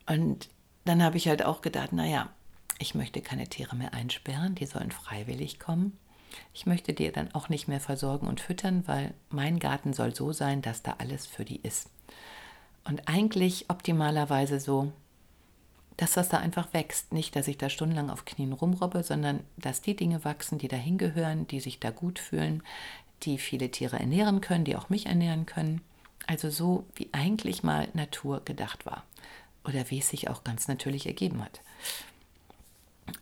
Und 0.07 0.49
dann 0.85 1.03
habe 1.03 1.17
ich 1.17 1.29
halt 1.29 1.45
auch 1.45 1.63
gedacht, 1.63 1.93
naja, 1.93 2.31
ich 2.79 2.95
möchte 2.97 3.21
keine 3.21 3.49
Tiere 3.49 3.77
mehr 3.77 3.95
einsperren, 3.95 4.57
die 4.57 4.67
sollen 4.67 4.91
freiwillig 4.91 5.61
kommen. 5.61 5.97
Ich 6.53 6.67
möchte 6.67 6.93
die 6.93 7.11
dann 7.11 7.33
auch 7.35 7.49
nicht 7.49 7.69
mehr 7.69 7.81
versorgen 7.81 8.27
und 8.27 8.41
füttern, 8.41 8.85
weil 8.87 9.15
mein 9.31 9.59
Garten 9.59 9.93
soll 9.93 10.15
so 10.15 10.33
sein, 10.33 10.63
dass 10.63 10.83
da 10.83 10.97
alles 10.99 11.27
für 11.27 11.45
die 11.45 11.61
ist. 11.61 11.91
Und 12.85 13.09
eigentlich 13.09 13.67
optimalerweise 13.69 14.61
so, 14.61 14.93
dass 15.97 16.13
das 16.13 16.29
da 16.29 16.39
einfach 16.39 16.73
wächst. 16.73 17.13
Nicht, 17.13 17.37
dass 17.37 17.49
ich 17.49 17.59
da 17.59 17.69
stundenlang 17.69 18.11
auf 18.11 18.25
Knien 18.25 18.53
rumrobbe, 18.53 19.03
sondern 19.03 19.41
dass 19.57 19.81
die 19.81 19.97
Dinge 19.97 20.25
wachsen, 20.25 20.59
die 20.59 20.69
da 20.69 20.77
hingehören, 20.77 21.47
die 21.47 21.61
sich 21.61 21.81
da 21.81 21.91
gut 21.91 22.19
fühlen, 22.19 22.63
die 23.23 23.39
viele 23.39 23.71
Tiere 23.71 23.99
ernähren 23.99 24.41
können, 24.41 24.65
die 24.65 24.77
auch 24.77 24.89
mich 24.89 25.07
ernähren 25.07 25.47
können. 25.47 25.81
Also 26.27 26.51
so, 26.51 26.85
wie 26.95 27.09
eigentlich 27.13 27.63
mal 27.63 27.89
Natur 27.95 28.43
gedacht 28.45 28.87
war. 28.87 29.05
Oder 29.65 29.91
wie 29.91 29.99
es 29.99 30.09
sich 30.09 30.29
auch 30.29 30.45
ganz 30.45 30.69
natürlich 30.69 31.07
ergeben 31.07 31.43
hat. 31.43 31.61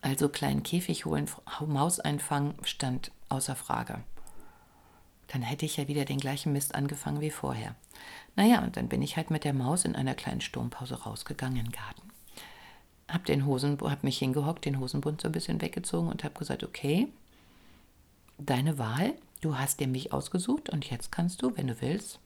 Also 0.00 0.28
kleinen 0.28 0.62
Käfig 0.62 1.04
holen, 1.04 1.28
Maus 1.66 2.00
einfangen, 2.00 2.54
stand 2.64 3.10
außer 3.28 3.56
Frage. 3.56 4.02
Dann 5.28 5.42
hätte 5.42 5.64
ich 5.64 5.76
ja 5.76 5.88
wieder 5.88 6.04
den 6.04 6.18
gleichen 6.18 6.52
Mist 6.52 6.74
angefangen 6.74 7.20
wie 7.20 7.30
vorher. 7.30 7.74
Naja, 8.36 8.62
und 8.62 8.76
dann 8.76 8.88
bin 8.88 9.02
ich 9.02 9.16
halt 9.16 9.30
mit 9.30 9.44
der 9.44 9.54
Maus 9.54 9.84
in 9.84 9.96
einer 9.96 10.14
kleinen 10.14 10.40
Sturmpause 10.40 11.02
rausgegangen 11.02 11.56
den 11.56 11.72
Garten. 11.72 12.02
Hab, 13.08 13.24
den 13.24 13.46
Hosen, 13.46 13.78
hab 13.80 14.04
mich 14.04 14.18
hingehockt, 14.18 14.64
den 14.64 14.78
Hosenbund 14.78 15.20
so 15.20 15.28
ein 15.28 15.32
bisschen 15.32 15.60
weggezogen 15.60 16.08
und 16.08 16.24
hab 16.24 16.38
gesagt, 16.38 16.64
okay, 16.64 17.08
deine 18.38 18.78
Wahl, 18.78 19.14
Du 19.42 19.58
hast 19.58 19.80
dir 19.80 19.88
mich 19.88 20.12
ausgesucht 20.12 20.70
und 20.70 20.88
jetzt 20.88 21.10
kannst 21.10 21.42
du, 21.42 21.56
wenn 21.56 21.66
du 21.66 21.80
willst, 21.80 22.20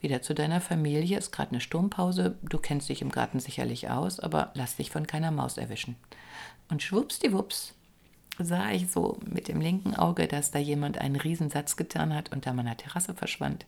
wieder 0.00 0.22
zu 0.22 0.34
deiner 0.34 0.62
Familie. 0.62 1.18
Ist 1.18 1.30
gerade 1.30 1.50
eine 1.50 1.60
Sturmpause. 1.60 2.38
Du 2.42 2.56
kennst 2.56 2.88
dich 2.88 3.02
im 3.02 3.10
Garten 3.10 3.40
sicherlich 3.40 3.90
aus, 3.90 4.18
aber 4.20 4.52
lass 4.54 4.76
dich 4.76 4.90
von 4.90 5.06
keiner 5.06 5.30
Maus 5.30 5.58
erwischen. 5.58 5.96
Und 6.72 6.82
schwuppsdiwupps 6.82 7.74
sah 8.38 8.70
ich 8.70 8.90
so 8.90 9.20
mit 9.26 9.48
dem 9.48 9.60
linken 9.60 9.94
Auge, 9.94 10.26
dass 10.26 10.52
da 10.52 10.58
jemand 10.58 10.96
einen 10.96 11.16
Riesensatz 11.16 11.76
getan 11.76 12.14
hat 12.14 12.32
und 12.32 12.46
da 12.46 12.54
meiner 12.54 12.78
Terrasse 12.78 13.12
verschwand 13.14 13.66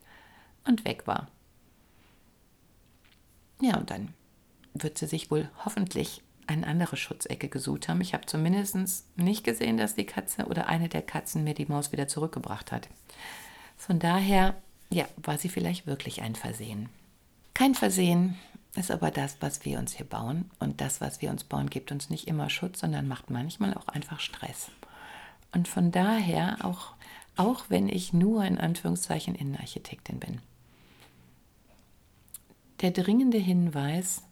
und 0.65 0.85
weg 0.85 1.05
war. 1.05 1.27
Ja, 3.61 3.77
und 3.77 3.91
dann 3.91 4.15
wird 4.73 4.97
sie 4.97 5.05
sich 5.05 5.29
wohl 5.29 5.51
hoffentlich 5.63 6.23
eine 6.47 6.65
andere 6.65 6.97
Schutzecke 6.97 7.47
gesucht 7.47 7.89
haben. 7.89 8.01
Ich 8.01 8.15
habe 8.15 8.25
zumindest 8.25 8.75
nicht 9.17 9.43
gesehen, 9.43 9.77
dass 9.77 9.93
die 9.93 10.07
Katze 10.07 10.47
oder 10.47 10.65
eine 10.65 10.89
der 10.89 11.03
Katzen 11.03 11.43
mir 11.43 11.53
die 11.53 11.67
Maus 11.67 11.91
wieder 11.91 12.07
zurückgebracht 12.07 12.71
hat. 12.71 12.89
Von 13.77 13.99
daher, 13.99 14.55
ja, 14.89 15.05
war 15.17 15.37
sie 15.37 15.49
vielleicht 15.49 15.85
wirklich 15.85 16.23
ein 16.23 16.33
Versehen. 16.33 16.89
Kein 17.53 17.75
Versehen 17.75 18.35
ist 18.75 18.91
aber 18.91 19.09
das, 19.11 19.37
was 19.39 19.63
wir 19.63 19.79
uns 19.79 19.93
hier 19.93 20.05
bauen. 20.05 20.51
Und 20.59 20.81
das, 20.81 21.01
was 21.01 21.21
wir 21.21 21.29
uns 21.29 21.43
bauen, 21.43 21.69
gibt 21.69 21.91
uns 21.91 22.09
nicht 22.09 22.27
immer 22.27 22.49
Schutz, 22.49 22.81
sondern 22.81 23.07
macht 23.07 23.29
manchmal 23.29 23.73
auch 23.73 23.87
einfach 23.87 24.19
Stress. 24.19 24.69
Und 25.53 25.67
von 25.67 25.91
daher, 25.91 26.57
auch, 26.63 26.93
auch 27.37 27.65
wenn 27.69 27.87
ich 27.87 28.11
nur 28.11 28.43
in 28.43 28.57
Anführungszeichen 28.57 29.35
Innenarchitektin 29.35 30.19
bin, 30.19 30.41
der 32.81 32.91
dringende 32.91 33.37
Hinweis, 33.37 34.23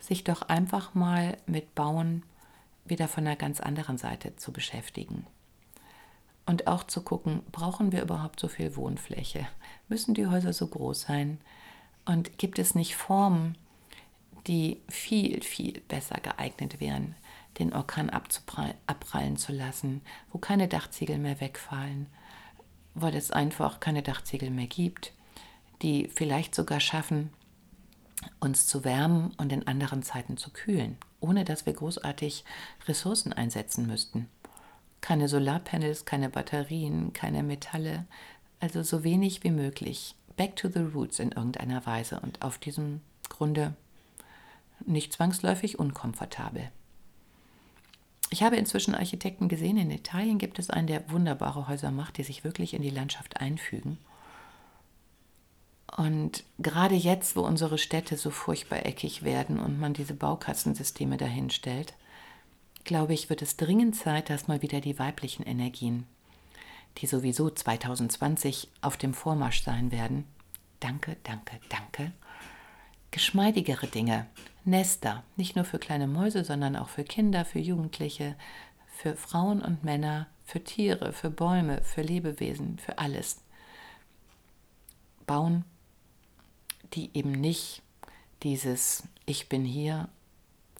sich 0.00 0.24
doch 0.24 0.42
einfach 0.42 0.94
mal 0.94 1.36
mit 1.46 1.74
Bauen 1.74 2.24
wieder 2.84 3.08
von 3.08 3.26
einer 3.26 3.36
ganz 3.36 3.60
anderen 3.60 3.96
Seite 3.96 4.36
zu 4.36 4.52
beschäftigen. 4.52 5.26
Und 6.46 6.66
auch 6.66 6.84
zu 6.84 7.00
gucken, 7.02 7.42
brauchen 7.52 7.92
wir 7.92 8.02
überhaupt 8.02 8.38
so 8.38 8.48
viel 8.48 8.76
Wohnfläche? 8.76 9.46
Müssen 9.88 10.12
die 10.12 10.26
Häuser 10.26 10.52
so 10.52 10.66
groß 10.66 11.02
sein? 11.02 11.40
Und 12.04 12.36
gibt 12.36 12.58
es 12.58 12.74
nicht 12.74 12.96
Formen, 12.96 13.56
die 14.46 14.82
viel, 14.88 15.42
viel 15.42 15.80
besser 15.88 16.18
geeignet 16.20 16.80
wären, 16.80 17.14
den 17.58 17.72
Orkan 17.72 18.10
abprallen 18.10 19.36
zu 19.36 19.52
lassen, 19.52 20.02
wo 20.30 20.38
keine 20.38 20.68
Dachziegel 20.68 21.18
mehr 21.18 21.40
wegfallen, 21.40 22.06
weil 22.94 23.14
es 23.14 23.30
einfach 23.30 23.80
keine 23.80 24.02
Dachziegel 24.02 24.50
mehr 24.50 24.66
gibt, 24.66 25.12
die 25.82 26.08
vielleicht 26.08 26.54
sogar 26.54 26.80
schaffen, 26.80 27.30
uns 28.40 28.66
zu 28.66 28.84
wärmen 28.84 29.32
und 29.36 29.52
in 29.52 29.66
anderen 29.66 30.02
Zeiten 30.02 30.36
zu 30.36 30.50
kühlen, 30.50 30.96
ohne 31.20 31.44
dass 31.44 31.66
wir 31.66 31.72
großartig 31.72 32.44
Ressourcen 32.86 33.32
einsetzen 33.32 33.86
müssten. 33.86 34.28
Keine 35.00 35.28
Solarpanels, 35.28 36.04
keine 36.04 36.30
Batterien, 36.30 37.12
keine 37.12 37.42
Metalle, 37.42 38.06
also 38.60 38.82
so 38.82 39.04
wenig 39.04 39.44
wie 39.44 39.50
möglich. 39.50 40.16
Back 40.36 40.56
to 40.56 40.68
the 40.68 40.80
roots 40.80 41.18
in 41.18 41.32
irgendeiner 41.32 41.84
Weise 41.86 42.20
und 42.20 42.42
auf 42.42 42.58
diesem 42.58 43.02
Grunde 43.28 43.74
nicht 44.86 45.12
zwangsläufig 45.12 45.78
unkomfortabel. 45.78 46.70
Ich 48.30 48.42
habe 48.42 48.56
inzwischen 48.56 48.94
Architekten 48.94 49.48
gesehen, 49.48 49.76
in 49.76 49.90
Italien 49.90 50.38
gibt 50.38 50.58
es 50.58 50.70
einen, 50.70 50.86
der 50.86 51.10
wunderbare 51.10 51.68
Häuser 51.68 51.90
macht, 51.90 52.18
die 52.18 52.24
sich 52.24 52.42
wirklich 52.42 52.74
in 52.74 52.82
die 52.82 52.90
Landschaft 52.90 53.40
einfügen 53.40 53.98
und 55.96 56.42
gerade 56.58 56.96
jetzt, 56.96 57.36
wo 57.36 57.42
unsere 57.42 57.78
Städte 57.78 58.16
so 58.16 58.30
furchtbar 58.30 58.84
eckig 58.84 59.22
werden 59.22 59.60
und 59.60 59.78
man 59.78 59.94
diese 59.94 60.14
Baukastensysteme 60.14 61.16
dahin 61.16 61.50
stellt, 61.50 61.94
glaube 62.82 63.14
ich, 63.14 63.30
wird 63.30 63.42
es 63.42 63.56
dringend 63.56 63.94
Zeit, 63.94 64.28
dass 64.28 64.48
mal 64.48 64.60
wieder 64.60 64.80
die 64.80 64.98
weiblichen 64.98 65.44
Energien, 65.44 66.06
die 66.98 67.06
sowieso 67.06 67.48
2020 67.48 68.68
auf 68.80 68.96
dem 68.96 69.14
Vormarsch 69.14 69.62
sein 69.62 69.92
werden, 69.92 70.24
danke, 70.80 71.16
danke, 71.22 71.60
danke, 71.68 72.12
geschmeidigere 73.12 73.86
Dinge, 73.86 74.26
Nester, 74.64 75.24
nicht 75.36 75.56
nur 75.56 75.64
für 75.64 75.78
kleine 75.78 76.06
Mäuse, 76.06 76.44
sondern 76.44 76.76
auch 76.76 76.88
für 76.88 77.04
Kinder, 77.04 77.44
für 77.44 77.58
Jugendliche, 77.58 78.36
für 78.86 79.16
Frauen 79.16 79.60
und 79.60 79.84
Männer, 79.84 80.26
für 80.44 80.62
Tiere, 80.62 81.12
für 81.12 81.30
Bäume, 81.30 81.82
für 81.82 82.02
Lebewesen, 82.02 82.78
für 82.78 82.98
alles. 82.98 83.42
Bauen 85.26 85.64
die 86.94 87.10
eben 87.14 87.32
nicht 87.32 87.82
dieses 88.42 89.04
Ich 89.26 89.48
bin 89.48 89.64
hier 89.64 90.08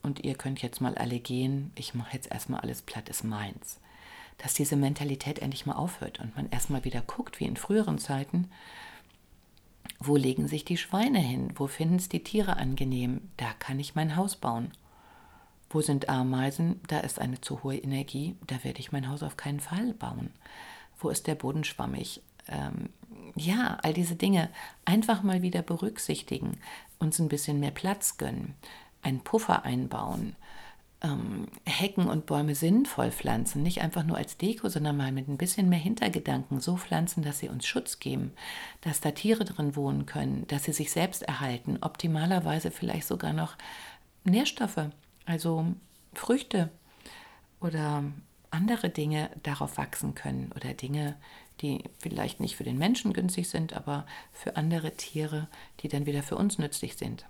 und 0.03 0.21
ihr 0.25 0.35
könnt 0.35 0.63
jetzt 0.63 0.81
mal 0.81 0.95
alle 0.97 1.19
gehen, 1.19 1.73
ich 1.75 1.95
mache 1.95 2.15
jetzt 2.15 2.31
erstmal 2.31 2.61
alles 2.61 2.83
platt, 2.83 3.09
ist 3.09 3.25
meins. 3.25 3.81
Dass 4.39 4.55
diese 4.55 4.77
Mentalität 4.77 5.39
endlich 5.39 5.67
mal 5.67 5.77
aufhört 5.77 6.21
und 6.21 6.37
man 6.37 6.51
erstmal 6.51 6.85
wieder 6.85 7.01
guckt, 7.01 7.41
wie 7.41 7.47
in 7.47 7.57
früheren 7.57 7.99
Zeiten, 7.99 8.51
wo 10.01 10.17
legen 10.17 10.49
sich 10.49 10.65
die 10.65 10.77
Schweine 10.77 11.19
hin? 11.19 11.53
Wo 11.57 11.67
finden 11.67 11.97
es 11.97 12.09
die 12.09 12.23
Tiere 12.23 12.57
angenehm? 12.57 13.21
Da 13.37 13.53
kann 13.59 13.81
ich 13.81 13.95
mein 13.95 14.17
Haus 14.17 14.37
bauen. 14.37 14.73
Wo 15.71 15.81
sind 15.81 16.09
Ameisen? 16.09 16.81
Da 16.87 17.01
ist 17.01 17.19
eine 17.19 17.41
zu 17.41 17.63
hohe 17.63 17.77
Energie, 17.77 18.37
da 18.47 18.63
werde 18.63 18.81
ich 18.81 18.93
mein 18.93 19.09
Haus 19.09 19.23
auf 19.23 19.37
keinen 19.37 19.61
Fall 19.61 19.93
bauen. 19.95 20.31
Wo 20.99 21.09
ist 21.09 21.27
der 21.27 21.35
Boden 21.35 21.65
schwammig? 21.65 22.23
Ähm, 22.49 22.91
ja, 23.35 23.79
all 23.83 23.93
diese 23.93 24.15
Dinge 24.15 24.51
einfach 24.85 25.23
mal 25.23 25.43
wieder 25.43 25.63
berücksichtigen, 25.63 26.59
uns 26.99 27.19
ein 27.19 27.29
bisschen 27.29 27.59
mehr 27.59 27.73
Platz 27.73 28.19
gönnen, 28.19 28.55
einen 29.03 29.21
Puffer 29.21 29.65
einbauen, 29.65 30.37
ähm, 31.05 31.49
Hecken 31.67 32.09
und 32.09 32.27
Bäume 32.27 32.55
sinnvoll 32.55 33.13
pflanzen, 33.13 33.63
nicht 33.63 33.83
einfach 33.83 34.05
nur 34.05 34.17
als 34.17 34.39
Deko, 34.39 34.69
sondern 34.69 34.97
mal 34.97 35.13
mit 35.13 35.29
ein 35.29 35.37
bisschen 35.37 35.69
mehr 35.69 35.79
Hintergedanken 35.79 36.61
so 36.61 36.77
pflanzen, 36.77 37.23
dass 37.23 37.39
sie 37.39 37.51
uns 37.51 37.67
Schutz 37.67 38.01
geben, 38.01 38.33
dass 38.81 39.01
da 39.01 39.11
Tiere 39.11 39.45
drin 39.45 39.77
wohnen 39.77 40.07
können, 40.07 40.47
dass 40.49 40.65
sie 40.65 40.73
sich 40.73 40.91
selbst 40.91 41.23
erhalten, 41.23 41.79
optimalerweise 41.83 42.71
vielleicht 42.71 43.07
sogar 43.07 43.35
noch 43.35 43.57
Nährstoffe, 44.25 44.89
also 45.27 45.67
Früchte 46.15 46.71
oder 47.61 48.05
andere 48.51 48.89
Dinge 48.89 49.31
darauf 49.43 49.77
wachsen 49.77 50.15
können 50.15 50.53
oder 50.57 50.73
Dinge, 50.73 51.17
die 51.61 51.85
vielleicht 51.99 52.41
nicht 52.41 52.57
für 52.57 52.65
den 52.65 52.79
Menschen 52.79 53.13
günstig 53.13 53.49
sind, 53.49 53.75
aber 53.75 54.07
für 54.33 54.57
andere 54.57 54.93
Tiere, 54.93 55.49
die 55.81 55.89
dann 55.89 56.07
wieder 56.07 56.23
für 56.23 56.37
uns 56.37 56.59
nützlich 56.59 56.97
sind. 56.97 57.27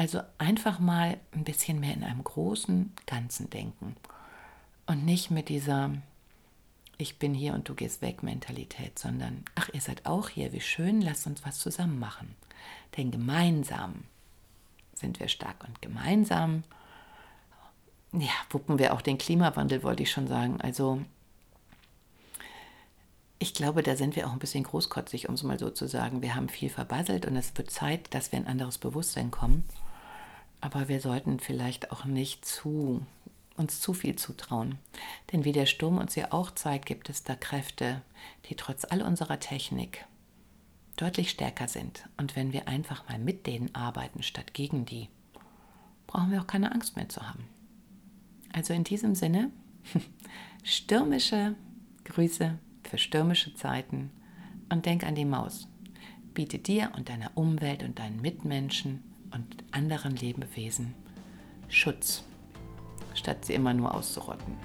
Also 0.00 0.22
einfach 0.38 0.78
mal 0.78 1.18
ein 1.32 1.44
bisschen 1.44 1.78
mehr 1.78 1.92
in 1.92 2.04
einem 2.04 2.24
großen 2.24 2.90
Ganzen 3.04 3.50
denken 3.50 3.96
und 4.86 5.04
nicht 5.04 5.30
mit 5.30 5.50
dieser 5.50 5.90
Ich 6.96 7.18
bin 7.18 7.34
hier 7.34 7.52
und 7.52 7.68
du 7.68 7.74
gehst 7.74 8.00
weg 8.00 8.22
Mentalität, 8.22 8.98
sondern 8.98 9.44
ach, 9.56 9.68
ihr 9.74 9.82
seid 9.82 10.06
auch 10.06 10.30
hier, 10.30 10.54
wie 10.54 10.62
schön, 10.62 11.02
lasst 11.02 11.26
uns 11.26 11.44
was 11.44 11.58
zusammen 11.58 11.98
machen. 11.98 12.34
Denn 12.96 13.10
gemeinsam 13.10 14.04
sind 14.94 15.20
wir 15.20 15.28
stark 15.28 15.62
und 15.68 15.82
gemeinsam 15.82 16.64
ja, 18.12 18.32
wuppen 18.48 18.78
wir 18.78 18.94
auch 18.94 19.02
den 19.02 19.18
Klimawandel, 19.18 19.82
wollte 19.82 20.04
ich 20.04 20.10
schon 20.10 20.28
sagen. 20.28 20.62
Also 20.62 21.02
ich 23.38 23.52
glaube, 23.52 23.82
da 23.82 23.96
sind 23.96 24.16
wir 24.16 24.26
auch 24.26 24.32
ein 24.32 24.38
bisschen 24.38 24.64
großkotzig, 24.64 25.28
um 25.28 25.34
es 25.34 25.42
mal 25.42 25.58
so 25.58 25.68
zu 25.68 25.86
sagen. 25.86 26.22
Wir 26.22 26.36
haben 26.36 26.48
viel 26.48 26.70
verbasselt 26.70 27.26
und 27.26 27.36
es 27.36 27.54
wird 27.58 27.70
Zeit, 27.70 28.14
dass 28.14 28.32
wir 28.32 28.38
in 28.38 28.46
ein 28.46 28.52
anderes 28.52 28.78
Bewusstsein 28.78 29.30
kommen. 29.30 29.64
Aber 30.60 30.88
wir 30.88 31.00
sollten 31.00 31.40
vielleicht 31.40 31.90
auch 31.90 32.04
nicht 32.04 32.44
zu, 32.44 33.04
uns 33.56 33.80
zu 33.80 33.94
viel 33.94 34.16
zutrauen. 34.16 34.78
Denn 35.32 35.44
wie 35.44 35.52
der 35.52 35.66
Sturm 35.66 35.98
uns 35.98 36.14
ja 36.14 36.32
auch 36.32 36.50
zeigt, 36.50 36.86
gibt 36.86 37.08
es 37.08 37.24
da 37.24 37.34
Kräfte, 37.34 38.02
die 38.46 38.56
trotz 38.56 38.84
all 38.84 39.02
unserer 39.02 39.40
Technik 39.40 40.04
deutlich 40.96 41.30
stärker 41.30 41.68
sind. 41.68 42.08
Und 42.18 42.36
wenn 42.36 42.52
wir 42.52 42.68
einfach 42.68 43.08
mal 43.08 43.18
mit 43.18 43.46
denen 43.46 43.74
arbeiten, 43.74 44.22
statt 44.22 44.52
gegen 44.52 44.84
die, 44.84 45.08
brauchen 46.06 46.30
wir 46.30 46.42
auch 46.42 46.46
keine 46.46 46.72
Angst 46.72 46.96
mehr 46.96 47.08
zu 47.08 47.26
haben. 47.26 47.44
Also 48.52 48.74
in 48.74 48.84
diesem 48.84 49.14
Sinne, 49.14 49.50
stürmische 50.62 51.54
Grüße 52.04 52.58
für 52.82 52.98
stürmische 52.98 53.54
Zeiten 53.54 54.10
und 54.68 54.84
denk 54.86 55.04
an 55.04 55.14
die 55.14 55.24
Maus. 55.24 55.68
Biete 56.34 56.58
dir 56.58 56.92
und 56.96 57.08
deiner 57.08 57.30
Umwelt 57.34 57.82
und 57.82 57.98
deinen 57.98 58.20
Mitmenschen 58.20 59.02
und 59.32 59.46
anderen 59.72 60.16
Lebewesen 60.16 60.94
Schutz, 61.68 62.24
statt 63.14 63.44
sie 63.44 63.54
immer 63.54 63.72
nur 63.72 63.94
auszurotten. 63.94 64.56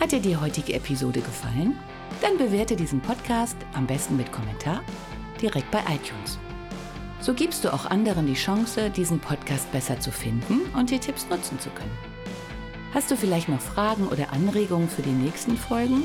Hat 0.00 0.12
dir 0.12 0.20
die 0.20 0.36
heutige 0.36 0.72
Episode 0.72 1.20
gefallen? 1.20 1.76
Dann 2.22 2.38
bewerte 2.38 2.74
diesen 2.74 3.00
Podcast 3.00 3.56
am 3.74 3.86
besten 3.86 4.16
mit 4.16 4.32
Kommentar 4.32 4.82
direkt 5.40 5.70
bei 5.70 5.80
iTunes. 5.80 6.38
So 7.20 7.34
gibst 7.34 7.64
du 7.64 7.72
auch 7.72 7.84
anderen 7.84 8.26
die 8.26 8.34
Chance, 8.34 8.90
diesen 8.90 9.20
Podcast 9.20 9.70
besser 9.72 10.00
zu 10.00 10.10
finden 10.10 10.62
und 10.74 10.90
die 10.90 10.98
Tipps 10.98 11.28
nutzen 11.28 11.60
zu 11.60 11.68
können. 11.70 11.96
Hast 12.94 13.10
du 13.10 13.16
vielleicht 13.16 13.48
noch 13.48 13.60
Fragen 13.60 14.08
oder 14.08 14.32
Anregungen 14.32 14.88
für 14.88 15.02
die 15.02 15.10
nächsten 15.10 15.56
Folgen? 15.56 16.04